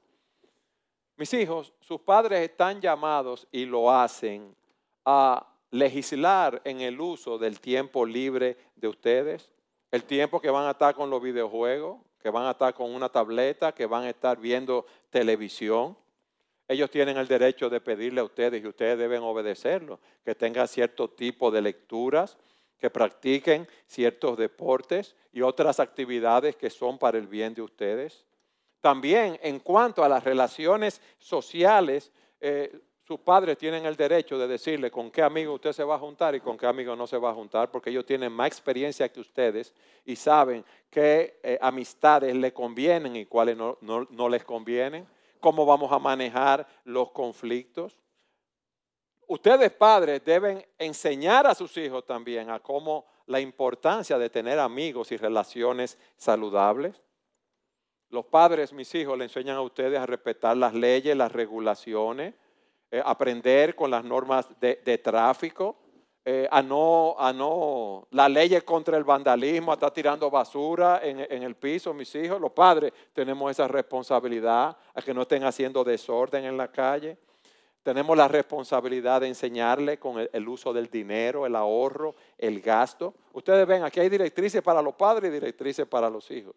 Mis 1.16 1.34
hijos, 1.34 1.74
sus 1.80 2.02
padres 2.02 2.50
están 2.50 2.80
llamados 2.80 3.48
y 3.52 3.66
lo 3.66 3.92
hacen 3.92 4.56
a 5.06 5.46
legislar 5.72 6.62
en 6.64 6.82
el 6.82 7.00
uso 7.00 7.38
del 7.38 7.60
tiempo 7.60 8.06
libre 8.06 8.58
de 8.76 8.88
ustedes, 8.88 9.52
el 9.92 10.04
tiempo 10.04 10.40
que 10.40 10.50
van 10.50 10.68
a 10.68 10.72
estar 10.72 10.96
con 10.96 11.10
los 11.10 11.22
videojuegos, 11.22 12.00
que 12.22 12.30
van 12.30 12.46
a 12.46 12.52
estar 12.52 12.74
con 12.74 12.94
una 12.94 13.10
tableta, 13.10 13.72
que 13.72 13.86
van 13.86 14.04
a 14.04 14.10
estar 14.10 14.40
viendo 14.40 14.86
televisión. 15.10 15.98
Ellos 16.68 16.92
tienen 16.92 17.18
el 17.18 17.28
derecho 17.28 17.70
de 17.70 17.82
pedirle 17.82 18.22
a 18.22 18.26
ustedes 18.26 18.64
y 18.64 18.68
ustedes 18.68 18.98
deben 18.98 19.24
obedecerlo, 19.24 20.00
que 20.24 20.36
tengan 20.36 20.68
cierto 20.68 21.10
tipo 21.10 21.50
de 21.50 21.62
lecturas, 21.62 22.38
que 22.78 22.90
practiquen 22.90 23.68
ciertos 23.88 24.38
deportes 24.38 25.16
y 25.34 25.42
otras 25.42 25.80
actividades 25.80 26.56
que 26.56 26.70
son 26.70 26.98
para 26.98 27.18
el 27.18 27.28
bien 27.28 27.54
de 27.54 27.62
ustedes. 27.62 28.26
También 28.82 29.40
en 29.42 29.60
cuanto 29.60 30.04
a 30.04 30.10
las 30.10 30.24
relaciones 30.24 31.02
sociales, 31.18 32.12
eh, 32.40 32.80
sus 33.10 33.22
padres 33.22 33.58
tienen 33.58 33.88
el 33.88 33.96
derecho 33.96 34.38
de 34.38 34.48
decirle 34.48 34.92
con 34.92 35.10
qué 35.10 35.24
amigo 35.24 35.56
usted 35.56 35.72
se 35.74 35.84
va 35.84 35.96
a 35.96 35.98
juntar 35.98 36.36
y 36.36 36.42
con 36.42 36.56
qué 36.56 36.68
amigo 36.68 36.96
no 36.96 37.08
se 37.08 37.18
va 37.18 37.32
a 37.32 37.34
juntar, 37.34 37.72
porque 37.72 37.90
ellos 37.90 38.06
tienen 38.06 38.32
más 38.32 38.46
experiencia 38.46 39.12
que 39.12 39.20
ustedes 39.20 39.74
y 40.06 40.16
saben 40.16 40.64
qué 40.92 41.40
eh, 41.42 41.58
amistades 41.60 42.36
le 42.36 42.54
convienen 42.54 43.16
y 43.16 43.26
cuáles 43.26 43.58
no, 43.58 43.80
no 43.82 44.30
les 44.30 44.44
convienen, 44.44 45.08
cómo 45.40 45.66
vamos 45.66 45.92
a 45.92 45.98
manejar 45.98 46.68
los 46.84 47.10
conflictos. 47.10 47.98
Ustedes 49.26 49.72
padres 49.72 50.24
deben 50.24 50.64
enseñar 50.78 51.48
a 51.48 51.56
sus 51.56 51.76
hijos 51.78 52.06
también 52.06 52.52
a 52.52 52.60
cómo 52.60 53.08
la 53.26 53.40
importancia 53.40 54.20
de 54.20 54.30
tener 54.30 54.60
amigos 54.60 55.12
y 55.12 55.18
relaciones 55.18 55.98
saludables. 56.16 57.02
Los 58.12 58.26
padres, 58.26 58.72
mis 58.72 58.94
hijos, 58.94 59.18
le 59.18 59.24
enseñan 59.24 59.56
a 59.58 59.62
ustedes 59.62 59.98
a 59.98 60.06
respetar 60.06 60.56
las 60.56 60.76
leyes, 60.76 61.18
las 61.18 61.32
regulaciones, 61.32 62.36
eh, 62.92 63.02
aprender 63.06 63.76
con 63.76 63.92
las 63.92 64.04
normas 64.04 64.48
de, 64.60 64.98
tráfico, 64.98 65.76
eh, 66.26 66.48
a, 66.50 66.60
no, 66.64 67.16
a 67.20 67.32
no, 67.32 68.08
la 68.10 68.28
ley 68.28 68.60
contra 68.62 68.98
el 68.98 69.04
vandalismo, 69.04 69.72
a 69.72 69.76
estar 69.76 69.92
tirando 69.92 70.32
basura 70.32 71.00
en, 71.04 71.44
el 71.44 71.56
piso, 71.56 71.94
mis 71.94 72.14
hijos, 72.16 72.42
los 72.42 72.52
padres 72.52 72.92
tenemos 73.14 73.52
esa 73.52 73.68
responsabilidad, 73.68 74.76
a 74.96 75.02
que 75.04 75.14
no 75.14 75.22
estén 75.22 75.44
haciendo 75.44 75.84
desorden 75.84 76.46
en 76.46 76.58
la 76.58 76.72
calle. 76.72 77.18
Tenemos 77.84 78.18
la 78.18 78.28
responsabilidad 78.28 79.22
de 79.22 79.28
enseñarle 79.28 80.00
con 80.00 80.28
el, 80.32 80.48
uso 80.48 80.74
del 80.74 80.88
dinero, 80.88 81.46
el 81.46 81.56
ahorro, 81.56 82.16
el 82.40 82.60
gasto. 82.60 83.14
Ustedes 83.34 83.68
ven, 83.68 83.84
aquí 83.84 84.00
hay 84.00 84.10
directrices 84.10 84.64
para 84.64 84.82
los 84.82 84.96
padres 84.96 85.30
y 85.30 85.34
directrices 85.34 85.86
para 85.86 86.10
los 86.10 86.30
hijos. 86.32 86.56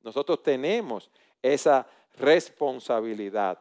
Nosotros 0.00 0.44
tenemos 0.44 1.10
esa 1.42 1.84
responsabilidad 2.18 3.58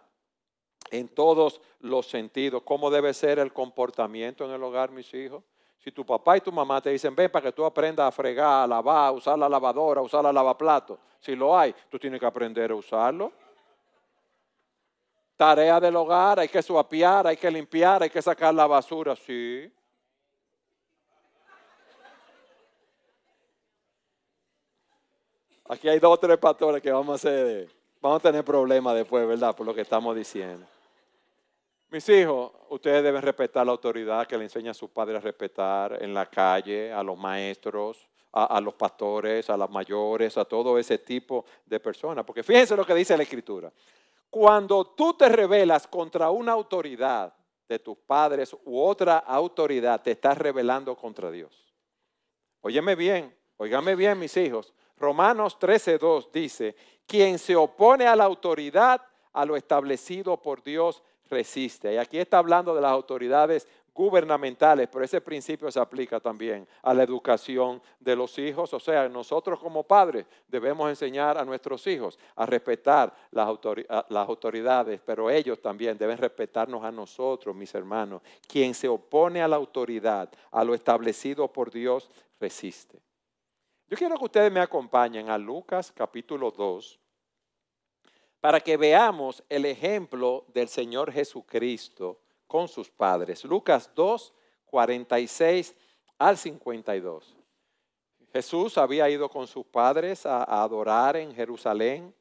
en 0.91 1.07
todos 1.07 1.61
los 1.79 2.05
sentidos. 2.05 2.61
¿Cómo 2.63 2.91
debe 2.91 3.13
ser 3.13 3.39
el 3.39 3.51
comportamiento 3.51 4.45
en 4.45 4.51
el 4.51 4.61
hogar, 4.61 4.91
mis 4.91 5.11
hijos? 5.13 5.43
Si 5.79 5.91
tu 5.91 6.05
papá 6.05 6.37
y 6.37 6.41
tu 6.41 6.51
mamá 6.51 6.79
te 6.79 6.91
dicen, 6.91 7.15
ven 7.15 7.31
para 7.31 7.45
que 7.45 7.51
tú 7.51 7.65
aprendas 7.65 8.07
a 8.07 8.11
fregar, 8.11 8.65
a 8.65 8.67
lavar, 8.67 9.07
a 9.07 9.11
usar 9.11 9.39
la 9.39 9.49
lavadora, 9.49 10.01
a 10.01 10.03
usar 10.03 10.23
la 10.23 10.31
lavaplato, 10.31 10.99
si 11.19 11.35
lo 11.35 11.57
hay, 11.57 11.73
tú 11.89 11.97
tienes 11.97 12.19
que 12.19 12.25
aprender 12.25 12.69
a 12.69 12.75
usarlo. 12.75 13.31
Tarea 15.35 15.79
del 15.79 15.95
hogar, 15.95 16.39
hay 16.39 16.47
que 16.47 16.61
suapiar, 16.61 17.25
hay 17.25 17.35
que 17.35 17.49
limpiar, 17.49 18.03
hay 18.03 18.11
que 18.11 18.21
sacar 18.21 18.53
la 18.53 18.67
basura, 18.67 19.15
sí. 19.15 19.71
Aquí 25.67 25.89
hay 25.89 25.97
dos 25.97 26.13
o 26.13 26.17
tres 26.17 26.37
pastores 26.37 26.79
que 26.79 26.91
vamos 26.91 27.13
a 27.13 27.15
hacer, 27.15 27.71
vamos 27.99 28.19
a 28.19 28.21
tener 28.21 28.43
problemas 28.43 28.93
después, 28.93 29.25
¿verdad? 29.25 29.55
Por 29.55 29.65
lo 29.65 29.73
que 29.73 29.81
estamos 29.81 30.15
diciendo. 30.15 30.67
Mis 31.91 32.07
hijos, 32.07 32.53
ustedes 32.69 33.03
deben 33.03 33.21
respetar 33.21 33.65
la 33.65 33.73
autoridad 33.73 34.25
que 34.25 34.37
le 34.37 34.45
enseña 34.45 34.71
a 34.71 34.73
sus 34.73 34.89
padres 34.89 35.17
a 35.17 35.19
respetar 35.19 36.01
en 36.01 36.13
la 36.13 36.25
calle, 36.25 36.89
a 36.89 37.03
los 37.03 37.17
maestros, 37.17 38.07
a, 38.31 38.61
los 38.61 38.75
pastores, 38.75 39.49
a 39.49 39.57
las 39.57 39.69
mayores, 39.69 40.37
a 40.37 40.45
todo 40.45 40.79
ese 40.79 40.99
tipo 40.99 41.43
de 41.65 41.81
personas. 41.81 42.23
Porque 42.23 42.43
fíjense 42.43 42.77
lo 42.77 42.85
que 42.85 42.95
dice 42.95 43.17
la 43.17 43.23
Escritura. 43.23 43.73
Cuando 44.29 44.85
tú 44.85 45.15
te 45.15 45.27
rebelas 45.27 45.85
contra 45.85 46.29
una 46.29 46.53
autoridad 46.53 47.33
de 47.67 47.77
tus 47.77 47.97
padres 47.97 48.55
u 48.63 48.79
otra 48.79 49.17
autoridad, 49.17 50.01
te 50.01 50.11
estás 50.11 50.37
rebelando 50.37 50.95
contra 50.95 51.29
Dios. 51.29 51.75
Óyeme 52.61 52.95
bien, 52.95 53.35
óigame 53.57 53.95
bien, 53.95 54.17
mis 54.17 54.37
hijos. 54.37 54.73
Romanos 54.95 55.59
13:2 55.59 56.31
dice: 56.31 56.73
Quien 57.05 57.37
se 57.37 57.53
opone 57.53 58.07
a 58.07 58.15
la 58.15 58.23
autoridad, 58.23 59.01
a 59.33 59.43
lo 59.43 59.57
establecido 59.57 60.41
por 60.41 60.63
Dios, 60.63 61.03
resiste. 61.31 61.93
Y 61.93 61.97
aquí 61.97 62.19
está 62.19 62.37
hablando 62.37 62.75
de 62.75 62.81
las 62.81 62.91
autoridades 62.91 63.67
gubernamentales, 63.93 64.87
pero 64.91 65.03
ese 65.03 65.19
principio 65.19 65.69
se 65.71 65.79
aplica 65.79 66.19
también 66.19 66.67
a 66.81 66.93
la 66.93 67.03
educación 67.03 67.81
de 67.99 68.15
los 68.15 68.37
hijos. 68.37 68.73
O 68.73 68.79
sea, 68.79 69.09
nosotros 69.09 69.59
como 69.59 69.83
padres 69.83 70.25
debemos 70.47 70.89
enseñar 70.89 71.37
a 71.37 71.45
nuestros 71.45 71.85
hijos 71.87 72.17
a 72.35 72.45
respetar 72.45 73.13
las, 73.31 73.47
autoridades, 73.47 75.01
pero 75.05 75.29
ellos 75.29 75.61
también 75.61 75.97
deben 75.97 76.17
respetarnos 76.17 76.83
a 76.83 76.91
nosotros, 76.91 77.55
mis 77.55 77.73
hermanos. 77.73 78.21
Quien 78.47 78.73
se 78.73 78.87
opone 78.87 79.41
a 79.41 79.47
la 79.47 79.55
autoridad, 79.55 80.29
a 80.51 80.63
lo 80.63 80.73
establecido 80.73 81.47
por 81.51 81.71
Dios, 81.71 82.09
resiste. 82.39 83.01
Yo 83.89 83.97
quiero 83.97 84.15
que 84.17 84.25
ustedes 84.25 84.51
me 84.51 84.61
acompañen 84.61 85.29
a 85.29 85.37
Lucas 85.37 85.91
capítulo 85.91 86.51
2 86.51 87.00
para 88.41 88.59
que 88.59 88.75
veamos 88.75 89.43
el 89.47 89.65
ejemplo 89.65 90.45
del 90.47 90.67
Señor 90.67 91.11
Jesucristo 91.11 92.19
con 92.47 92.67
sus 92.67 92.89
padres. 92.89 93.45
Lucas 93.45 93.89
2, 93.95 94.33
46 94.65 95.75
al 96.17 96.37
52. 96.37 97.37
Jesús 98.33 98.77
había 98.77 99.09
ido 99.09 99.29
con 99.29 99.45
sus 99.45 99.65
padres 99.65 100.25
a, 100.25 100.43
adorar 100.63 101.17
en 101.17 101.33
Jerusalén 101.35 102.13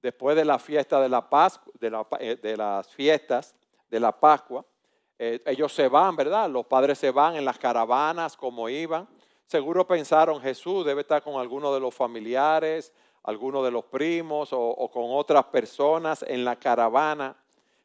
después 0.00 0.34
de 0.34 0.44
la 0.44 0.58
fiesta 0.58 1.00
de, 1.00 1.08
la 1.08 1.28
Pascua, 1.28 1.72
de, 1.78 2.04
eh, 2.20 2.56
las 2.56 2.88
fiestas 2.88 3.54
de 3.90 4.00
la 4.00 4.18
Pascua. 4.18 4.64
Eh, 5.18 5.42
ellos 5.46 5.72
se 5.72 5.88
van, 5.88 6.16
¿verdad? 6.16 6.48
Los 6.48 6.66
padres 6.66 6.98
se 6.98 7.10
van 7.10 7.36
en 7.36 7.44
las 7.44 7.58
caravanas 7.58 8.36
como 8.36 8.68
iban. 8.68 9.08
Seguro 9.46 9.86
pensaron, 9.86 10.40
Jesús 10.40 10.86
debe 10.86 11.02
estar 11.02 11.22
con 11.22 11.40
alguno 11.40 11.74
de 11.74 11.80
los 11.80 11.94
familiares, 11.94 12.92
alguno 13.24 13.62
de 13.62 13.70
los 13.70 13.84
primos 13.84 14.50
o 14.52 14.90
con 14.92 15.04
otras 15.08 15.44
personas 15.46 16.24
en 16.26 16.44
la 16.44 16.56
caravana. 16.56 17.36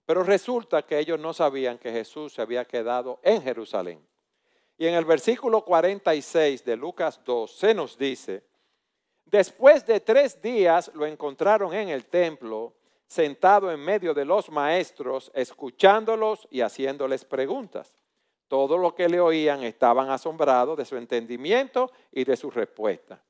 Pero 0.05 0.23
resulta 0.23 0.81
que 0.83 0.97
ellos 0.97 1.19
no 1.19 1.33
sabían 1.33 1.77
que 1.77 1.91
Jesús 1.91 2.33
se 2.33 2.41
había 2.41 2.65
quedado 2.65 3.19
en 3.21 3.41
Jerusalén. 3.41 3.99
Y 4.79 4.87
en 4.87 4.95
el 4.95 5.05
versículo 5.05 5.63
46 5.63 6.63
de 6.63 6.77
Lucas 6.77 7.19
2 7.25 7.51
se 7.51 7.73
nos 7.73 7.97
dice, 7.97 8.43
después 9.25 9.85
de 9.85 9.99
tres 9.99 10.41
días 10.41 10.89
lo 10.95 11.05
encontraron 11.05 11.73
en 11.73 11.89
el 11.89 12.05
templo, 12.05 12.73
sentado 13.05 13.71
en 13.71 13.79
medio 13.81 14.13
de 14.13 14.23
los 14.23 14.49
maestros, 14.49 15.31
escuchándolos 15.35 16.47
y 16.49 16.61
haciéndoles 16.61 17.25
preguntas. 17.25 17.93
Todo 18.47 18.77
lo 18.77 18.95
que 18.95 19.09
le 19.09 19.19
oían 19.19 19.63
estaban 19.63 20.09
asombrados 20.09 20.77
de 20.77 20.85
su 20.85 20.95
entendimiento 20.95 21.91
y 22.11 22.23
de 22.23 22.37
su 22.37 22.49
respuesta. 22.49 23.21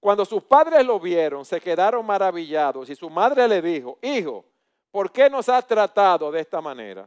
Cuando 0.00 0.24
sus 0.24 0.42
padres 0.42 0.84
lo 0.84 0.98
vieron, 0.98 1.44
se 1.44 1.60
quedaron 1.60 2.04
maravillados 2.06 2.88
y 2.88 2.96
su 2.96 3.10
madre 3.10 3.46
le 3.46 3.60
dijo, 3.60 3.98
hijo, 4.00 4.46
¿por 4.90 5.12
qué 5.12 5.28
nos 5.28 5.48
has 5.50 5.66
tratado 5.66 6.32
de 6.32 6.40
esta 6.40 6.62
manera? 6.62 7.06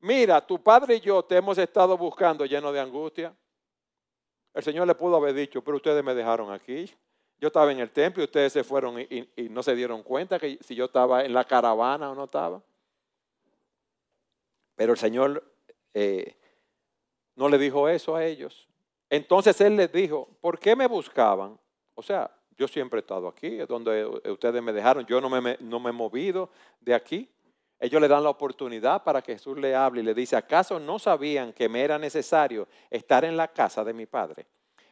Mira, 0.00 0.44
tu 0.44 0.60
padre 0.60 0.96
y 0.96 1.00
yo 1.00 1.22
te 1.22 1.36
hemos 1.36 1.56
estado 1.56 1.96
buscando 1.96 2.44
lleno 2.44 2.72
de 2.72 2.80
angustia. 2.80 3.34
El 4.52 4.62
Señor 4.62 4.86
le 4.86 4.94
pudo 4.96 5.16
haber 5.16 5.32
dicho, 5.32 5.62
pero 5.62 5.76
ustedes 5.76 6.02
me 6.02 6.14
dejaron 6.14 6.52
aquí. 6.52 6.92
Yo 7.38 7.48
estaba 7.48 7.70
en 7.70 7.78
el 7.78 7.90
templo 7.90 8.22
y 8.22 8.26
ustedes 8.26 8.52
se 8.52 8.64
fueron 8.64 9.00
y, 9.00 9.28
no 9.48 9.62
se 9.62 9.74
dieron 9.74 10.02
cuenta 10.02 10.38
que 10.38 10.58
si 10.60 10.74
yo 10.74 10.86
estaba 10.86 11.24
en 11.24 11.32
la 11.32 11.44
caravana 11.44 12.10
o 12.10 12.14
no 12.14 12.24
estaba. 12.24 12.60
Pero 14.74 14.92
el 14.92 14.98
Señor 14.98 15.42
eh, 15.92 16.36
no 17.36 17.48
le 17.48 17.58
dijo 17.58 17.88
eso 17.88 18.16
a 18.16 18.24
ellos. 18.24 18.68
Entonces 19.08 19.60
Él 19.60 19.76
les 19.76 19.92
dijo, 19.92 20.28
¿por 20.40 20.58
qué 20.58 20.74
me 20.74 20.86
buscaban? 20.86 21.58
O 21.94 22.02
sea, 22.02 22.30
yo 22.56 22.68
siempre 22.68 22.98
he 22.98 23.02
estado 23.02 23.28
aquí, 23.28 23.58
donde 23.68 24.04
ustedes 24.30 24.62
me 24.62 24.72
dejaron. 24.72 25.04
Yo 25.06 25.20
no 25.20 25.28
me, 25.28 25.56
no 25.60 25.80
me 25.80 25.90
he 25.90 25.92
movido 25.92 26.50
de 26.80 26.94
aquí. 26.94 27.28
Ellos 27.80 28.00
le 28.00 28.08
dan 28.08 28.22
la 28.22 28.30
oportunidad 28.30 29.02
para 29.02 29.20
que 29.20 29.32
Jesús 29.32 29.58
le 29.58 29.74
hable 29.74 30.00
y 30.00 30.04
le 30.04 30.14
dice, 30.14 30.36
¿acaso 30.36 30.78
no 30.78 30.98
sabían 30.98 31.52
que 31.52 31.68
me 31.68 31.82
era 31.82 31.98
necesario 31.98 32.68
estar 32.88 33.24
en 33.24 33.36
la 33.36 33.48
casa 33.48 33.84
de 33.84 33.92
mi 33.92 34.06
padre? 34.06 34.46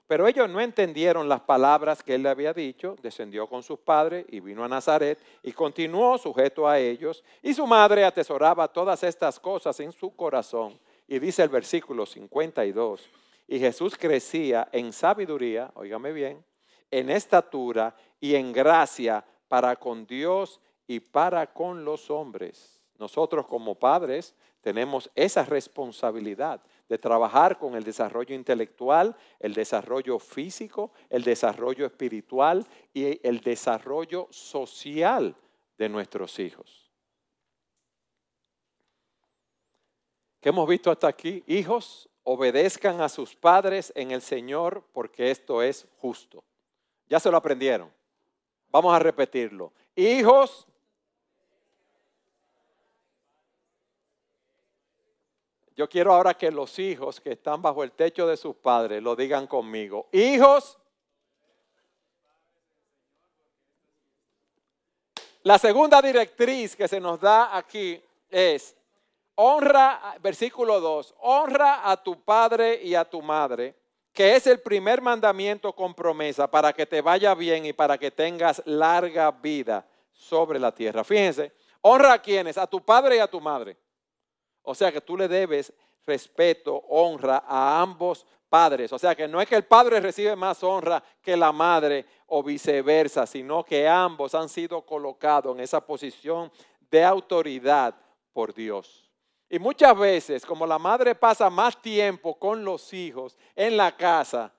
Pero 0.07 0.27
ellos 0.27 0.51
no 0.51 0.61
entendieron 0.61 1.29
las 1.29 1.41
palabras 1.41 2.03
que 2.03 2.17
él 2.17 2.25
le 2.25 2.29
había 2.29 2.53
dicho, 2.53 2.97
descendió 3.01 3.47
con 3.47 3.63
sus 3.63 3.79
padres 3.79 4.27
y 4.29 4.41
vino 4.41 4.63
a 4.65 4.69
Nazaret 4.69 5.19
y 5.43 5.53
continuó 5.53 6.19
sujeto 6.19 6.69
a 6.69 6.79
ellos. 6.79 7.25
Y 7.41 7.55
su 7.55 7.67
madre 7.67 8.05
atesoraba 8.05 8.69
todas 8.69 9.03
estas 9.05 9.41
cosas 9.41 9.79
en 9.81 9.93
su 9.93 10.15
corazón. 10.15 10.79
Y 11.09 11.19
dice 11.19 11.43
el 11.43 11.49
versículo 11.49 12.05
52, 12.05 13.09
y 13.49 13.59
Jesús 13.59 13.97
crecía 13.97 14.69
en 14.73 14.93
sabiduría, 14.93 15.71
óigame 15.75 16.13
bien, 16.13 16.45
en 16.93 17.11
estatura 17.11 17.97
y 18.21 18.37
en 18.37 18.53
gracia 18.53 19.25
para 19.49 19.75
con 19.75 20.07
Dios 20.07 20.61
y 20.87 21.01
para 21.01 21.53
con 21.53 21.85
los 21.85 22.11
hombres. 22.11 22.81
Nosotros 22.99 23.47
como 23.47 23.75
padres 23.75 24.37
tenemos 24.61 25.11
esa 25.17 25.45
responsabilidad 25.45 26.63
de 26.89 26.99
trabajar 26.99 27.59
con 27.59 27.75
el 27.75 27.83
desarrollo 27.83 28.35
intelectual, 28.35 29.17
el 29.41 29.55
desarrollo 29.55 30.21
físico, 30.21 30.93
el 31.11 31.25
desarrollo 31.25 31.85
espiritual 31.85 32.65
y 32.93 33.27
el 33.27 33.41
desarrollo 33.41 34.29
social 34.31 35.35
de 35.79 35.89
nuestros 35.89 36.39
hijos. 36.39 36.91
¿Qué 40.41 40.51
hemos 40.51 40.69
visto 40.69 40.91
hasta 40.91 41.09
aquí? 41.09 41.43
Hijos, 41.47 42.09
obedezcan 42.25 43.01
a 43.01 43.09
sus 43.09 43.35
padres 43.35 43.93
en 43.97 44.11
el 44.11 44.23
Señor 44.23 44.85
porque 44.93 45.31
esto 45.31 45.63
es 45.63 45.89
justo. 45.97 46.45
Ya 47.13 47.21
se 47.21 47.31
lo 47.31 47.37
aprendieron. 47.37 47.93
Vamos 48.71 48.95
a 48.95 48.99
repetirlo. 48.99 49.71
Hijos, 49.95 50.67
yo 55.77 55.87
quiero 55.91 56.15
ahora 56.15 56.33
que 56.33 56.51
los 56.51 56.79
hijos 56.79 57.21
que 57.21 57.33
están 57.33 57.61
bajo 57.61 57.85
el 57.85 57.93
techo 57.93 58.27
de 58.27 58.39
sus 58.39 58.57
padres 58.57 59.03
lo 59.03 59.15
digan 59.15 59.47
conmigo. 59.47 60.09
Hijos, 60.11 60.79
la 65.43 65.59
segunda 65.59 66.01
directriz 66.01 66.75
que 66.75 66.89
se 66.89 66.99
nos 66.99 67.21
da 67.21 67.55
aquí 67.55 68.03
es, 68.31 68.75
honra, 69.35 70.17
versículo 70.23 70.81
2, 70.81 71.15
honra 71.19 71.91
a 71.91 72.03
tu 72.03 72.23
padre 72.23 72.83
y 72.83 72.95
a 72.95 73.05
tu 73.05 73.21
madre 73.21 73.82
que 74.13 74.37
es 74.37 74.47
el 74.47 74.61
primer 74.61 75.01
mandamiento 75.01 75.73
con 75.73 75.95
promesa 75.95 76.51
para 76.51 76.73
que 76.73 76.87
te 76.87 77.01
vaya 77.01 77.35
bien 77.35 77.65
y 77.67 77.73
para 77.73 77.97
que 77.97 78.11
tengas 78.11 78.63
larga 78.67 79.31
vida 79.31 79.87
sobre 80.13 80.59
la 80.59 80.73
tierra. 80.73 81.03
Fíjense, 81.03 81.53
honra 81.81 82.15
a 82.15 82.23
quienes, 82.23 82.59
a 82.59 82.67
tu 82.67 82.81
padre 82.81 83.17
y 83.17 83.19
a 83.21 83.27
tu 83.27 83.41
madre. 83.41 83.77
O 84.63 84.75
sea 84.75 84.93
que 84.93 85.01
tú 85.01 85.17
le 85.17 85.29
debes 85.29 85.73
respeto, 86.07 86.77
honra 86.89 87.45
a 87.47 87.81
ambos 87.81 88.27
padres. 88.49 88.93
O 88.93 88.99
sea 88.99 89.15
que 89.15 89.27
no 89.27 89.41
es 89.41 89.49
que 89.49 89.57
el 89.57 89.65
padre 89.65 89.99
recibe 90.01 90.37
más 90.37 90.63
honra 90.63 91.03
que 91.23 91.37
la 91.37 91.53
madre 91.53 92.05
o 92.27 92.43
viceversa, 92.43 93.27
sino 93.27 93.65
que 93.65 93.89
ambos 93.89 94.35
han 94.35 94.49
sido 94.49 94.83
colocados 94.83 95.57
en 95.57 95.63
esa 95.63 95.81
posición 95.81 96.53
de 96.91 97.03
autoridad 97.03 97.95
por 98.33 98.53
Dios. 98.53 99.11
Y 99.53 99.59
muchas 99.59 99.99
veces, 99.99 100.47
como 100.47 100.67
la 100.67 100.79
madre 100.79 101.15
pasa 101.15 101.51
más 101.51 101.77
tiempo 101.83 102.39
con 102.39 102.65
los 102.65 102.91
hijos 102.95 103.37
en 103.55 103.77
la 103.77 103.95
casa, 103.95 104.51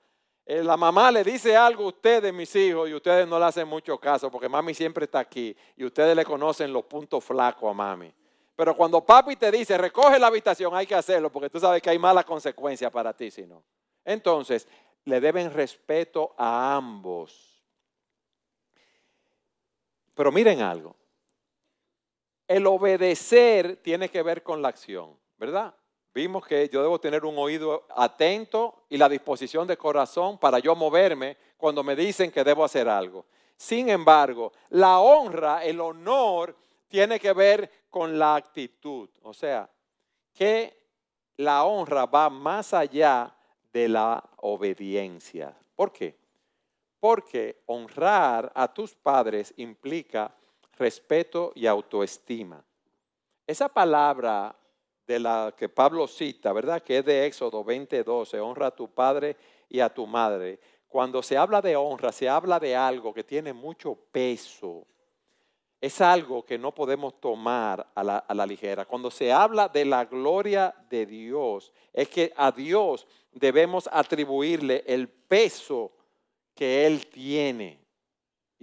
eh, 0.45 0.63
la 0.63 0.77
mamá 0.77 1.09
le 1.09 1.23
dice 1.23 1.57
algo 1.57 1.85
a 1.85 1.87
ustedes, 1.87 2.31
mis 2.31 2.55
hijos, 2.55 2.87
y 2.87 2.93
ustedes 2.93 3.27
no 3.27 3.39
le 3.39 3.45
hacen 3.45 3.67
mucho 3.67 3.97
caso, 3.97 4.29
porque 4.29 4.47
mami 4.47 4.75
siempre 4.75 5.05
está 5.05 5.17
aquí 5.17 5.57
y 5.75 5.83
ustedes 5.83 6.15
le 6.15 6.23
conocen 6.23 6.71
los 6.71 6.85
puntos 6.85 7.23
flacos 7.23 7.71
a 7.71 7.73
mami. 7.73 8.13
Pero 8.55 8.77
cuando 8.77 9.03
papi 9.03 9.35
te 9.35 9.49
dice, 9.49 9.79
recoge 9.79 10.19
la 10.19 10.27
habitación, 10.27 10.75
hay 10.75 10.85
que 10.85 10.93
hacerlo, 10.93 11.31
porque 11.31 11.49
tú 11.49 11.59
sabes 11.59 11.81
que 11.81 11.89
hay 11.89 11.97
malas 11.97 12.25
consecuencias 12.25 12.91
para 12.91 13.13
ti 13.13 13.31
si 13.31 13.47
no. 13.47 13.63
Entonces, 14.05 14.67
le 15.05 15.19
deben 15.19 15.51
respeto 15.51 16.35
a 16.37 16.75
ambos. 16.75 17.63
Pero 20.13 20.31
miren 20.31 20.61
algo, 20.61 20.95
el 22.47 22.67
obedecer 22.67 23.77
tiene 23.77 24.09
que 24.09 24.21
ver 24.21 24.43
con 24.43 24.61
la 24.61 24.69
acción, 24.69 25.17
¿verdad? 25.37 25.73
Vimos 26.13 26.45
que 26.45 26.69
yo 26.69 26.81
debo 26.81 26.99
tener 26.99 27.25
un 27.25 27.37
oído 27.37 27.87
atento 27.95 28.85
y 28.89 28.97
la 28.97 29.09
disposición 29.09 29.67
de 29.67 29.77
corazón 29.77 30.37
para 30.37 30.59
yo 30.59 30.75
moverme 30.75 31.37
cuando 31.57 31.83
me 31.83 31.95
dicen 31.95 32.31
que 32.31 32.43
debo 32.43 32.63
hacer 32.63 32.87
algo. 32.87 33.25
Sin 33.57 33.89
embargo, 33.89 34.51
la 34.69 34.99
honra, 34.99 35.63
el 35.63 35.79
honor, 35.81 36.55
tiene 36.87 37.19
que 37.19 37.33
ver 37.33 37.87
con 37.89 38.19
la 38.19 38.35
actitud. 38.35 39.09
O 39.23 39.33
sea, 39.33 39.67
que 40.31 40.77
la 41.37 41.63
honra 41.63 42.05
va 42.05 42.29
más 42.29 42.73
allá 42.73 43.35
de 43.71 43.89
la 43.89 44.23
obediencia. 44.37 45.57
¿Por 45.75 45.91
qué? 45.91 46.15
Porque 46.99 47.63
honrar 47.65 48.51
a 48.53 48.71
tus 48.71 48.93
padres 48.93 49.53
implica 49.57 50.31
respeto 50.77 51.51
y 51.55 51.67
autoestima. 51.67 52.63
Esa 53.45 53.69
palabra 53.69 54.55
de 55.05 55.19
la 55.19 55.53
que 55.55 55.69
Pablo 55.69 56.07
cita, 56.07 56.53
¿verdad? 56.53 56.81
Que 56.81 56.99
es 56.99 57.05
de 57.05 57.25
Éxodo 57.25 57.63
20:12, 57.63 58.39
honra 58.39 58.67
a 58.67 58.75
tu 58.75 58.89
padre 58.89 59.35
y 59.69 59.79
a 59.79 59.93
tu 59.93 60.07
madre. 60.07 60.59
Cuando 60.87 61.21
se 61.21 61.37
habla 61.37 61.61
de 61.61 61.75
honra, 61.75 62.11
se 62.11 62.29
habla 62.29 62.59
de 62.59 62.75
algo 62.75 63.13
que 63.13 63.23
tiene 63.23 63.53
mucho 63.53 63.95
peso. 64.11 64.85
es 65.81 65.99
algo 65.99 66.45
que 66.45 66.57
no 66.57 66.73
podemos 66.73 67.19
tomar 67.19 67.85
a 67.93 68.03
la, 68.05 68.17
a 68.19 68.33
la, 68.33 68.45
ligera. 68.45 68.85
Cuando 68.85 69.11
se 69.11 69.33
habla 69.33 69.67
de 69.67 69.83
la 69.83 70.05
gloria 70.05 70.73
de 70.89 71.05
Dios, 71.05 71.73
es 71.91 72.07
que 72.07 72.31
a 72.37 72.53
Dios 72.53 73.05
debemos 73.33 73.89
atribuirle 73.91 74.85
el 74.87 75.09
peso 75.09 75.91
que 76.55 76.85
Él 76.85 77.07
tiene. 77.07 77.82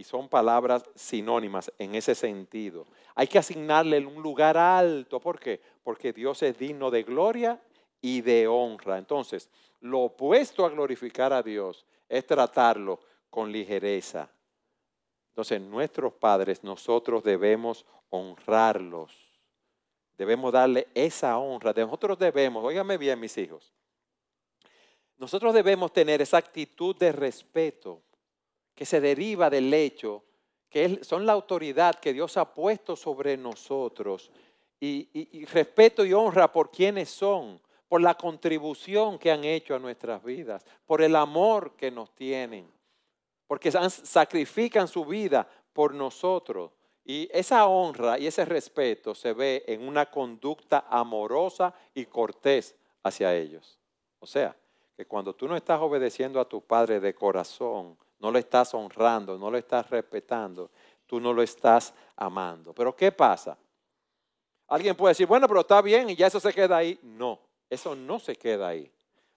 Y 0.00 0.04
son 0.04 0.30
palabras 0.30 0.82
sinónimas 0.94 1.70
en 1.78 1.94
ese 1.94 2.14
sentido. 2.14 2.86
Hay 3.14 3.26
que 3.26 3.38
asignarle 3.38 3.98
un 3.98 4.22
lugar 4.22 4.56
alto. 4.56 5.20
¿Por 5.20 5.38
qué? 5.38 5.60
Porque 5.82 6.14
Dios 6.14 6.42
es 6.42 6.58
digno 6.58 6.90
de 6.90 7.02
gloria 7.02 7.60
y 8.00 8.22
de 8.22 8.48
honra. 8.48 8.96
Entonces, 8.96 9.50
lo 9.80 10.00
opuesto 10.00 10.64
a 10.64 10.70
glorificar 10.70 11.34
a 11.34 11.42
Dios 11.42 11.84
es 12.08 12.26
tratarlo 12.26 12.98
con 13.28 13.52
ligereza. 13.52 14.30
Entonces, 15.32 15.60
nuestros 15.60 16.14
padres, 16.14 16.64
nosotros 16.64 17.22
debemos 17.22 17.84
honrarlos. 18.08 19.12
Debemos 20.16 20.50
darle 20.50 20.88
esa 20.94 21.36
honra. 21.36 21.74
Nosotros 21.76 22.18
debemos, 22.18 22.64
óigame 22.64 22.96
bien 22.96 23.20
mis 23.20 23.36
hijos, 23.36 23.70
nosotros 25.18 25.52
debemos 25.52 25.92
tener 25.92 26.22
esa 26.22 26.38
actitud 26.38 26.96
de 26.96 27.12
respeto 27.12 28.00
que 28.80 28.86
se 28.86 29.02
deriva 29.02 29.50
del 29.50 29.74
hecho 29.74 30.24
que 30.70 31.04
son 31.04 31.26
la 31.26 31.34
autoridad 31.34 31.96
que 31.96 32.14
Dios 32.14 32.38
ha 32.38 32.54
puesto 32.54 32.96
sobre 32.96 33.36
nosotros 33.36 34.30
y, 34.80 35.44
respeto 35.52 36.02
y 36.02 36.14
honra 36.14 36.50
por 36.50 36.70
quienes 36.70 37.10
son, 37.10 37.60
por 37.88 38.00
la 38.00 38.14
contribución 38.14 39.18
que 39.18 39.30
han 39.30 39.44
hecho 39.44 39.74
a 39.74 39.78
nuestras 39.78 40.24
vidas, 40.24 40.64
por 40.86 41.02
el 41.02 41.14
amor 41.14 41.76
que 41.76 41.90
nos 41.90 42.14
tienen, 42.14 42.72
porque 43.46 43.70
sacrifican 43.70 44.88
su 44.88 45.04
vida 45.04 45.46
por 45.74 45.92
nosotros. 45.92 46.70
Y 47.04 47.28
esa 47.34 47.66
honra 47.66 48.18
y 48.18 48.28
ese 48.28 48.46
respeto 48.46 49.14
se 49.14 49.34
ve 49.34 49.62
en 49.66 49.86
una 49.86 50.06
conducta 50.06 50.86
amorosa 50.88 51.74
y 51.92 52.06
cortés 52.06 52.74
hacia 53.02 53.36
ellos. 53.36 53.78
O 54.20 54.26
sea, 54.26 54.56
que 54.96 55.04
cuando 55.04 55.34
tú 55.34 55.46
no 55.46 55.54
estás 55.54 55.82
obedeciendo 55.82 56.40
a 56.40 56.48
tu 56.48 56.62
padre 56.62 56.98
de 56.98 57.14
corazón, 57.14 57.98
no 58.20 58.30
lo 58.30 58.38
estás 58.38 58.72
honrando, 58.74 59.36
no 59.38 59.50
lo 59.50 59.58
estás 59.58 59.88
respetando, 59.90 60.70
tú 61.06 61.18
no 61.20 61.32
lo 61.32 61.42
estás 61.42 61.92
amando. 62.16 62.72
Pero 62.72 62.94
¿qué 62.94 63.10
pasa? 63.10 63.58
Alguien 64.68 64.94
puede 64.94 65.12
decir, 65.12 65.26
bueno, 65.26 65.48
pero 65.48 65.60
está 65.60 65.82
bien 65.82 66.10
y 66.10 66.16
ya 66.16 66.28
eso 66.28 66.38
se 66.38 66.52
queda 66.52 66.76
ahí. 66.76 66.98
No, 67.02 67.40
eso 67.68 67.96
no 67.96 68.20
se 68.20 68.36
queda 68.36 68.68
ahí. 68.68 68.90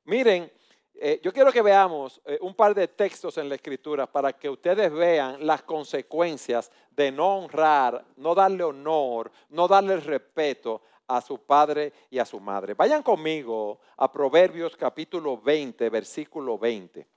Miren, 0.04 0.52
eh, 0.96 1.20
yo 1.24 1.34
quiero 1.34 1.52
que 1.52 1.62
veamos 1.62 2.22
eh, 2.26 2.38
un 2.42 2.54
par 2.54 2.76
de 2.76 2.88
textos 2.88 3.38
en 3.38 3.50
la 3.50 3.56
escritura 3.56 4.06
para 4.06 4.34
que 4.34 4.50
ustedes 4.50 4.92
vean 4.92 5.46
las 5.46 5.64
consecuencias 5.64 6.72
de 6.92 7.12
no 7.12 7.38
honrar, 7.38 8.06
no 8.18 8.36
darle 8.36 8.64
honor, 8.64 9.32
no 9.50 9.68
darle 9.68 9.98
respeto 9.98 10.82
a 11.08 11.20
su 11.22 11.40
padre 11.40 11.94
y 12.12 12.20
a 12.20 12.26
su 12.26 12.40
madre. 12.40 12.76
Vayan 12.76 13.02
conmigo 13.02 13.80
a 13.98 14.12
Proverbios 14.12 14.78
capítulo 14.78 15.38
20, 15.38 15.90
versículo 15.90 16.58
20. 16.60 17.08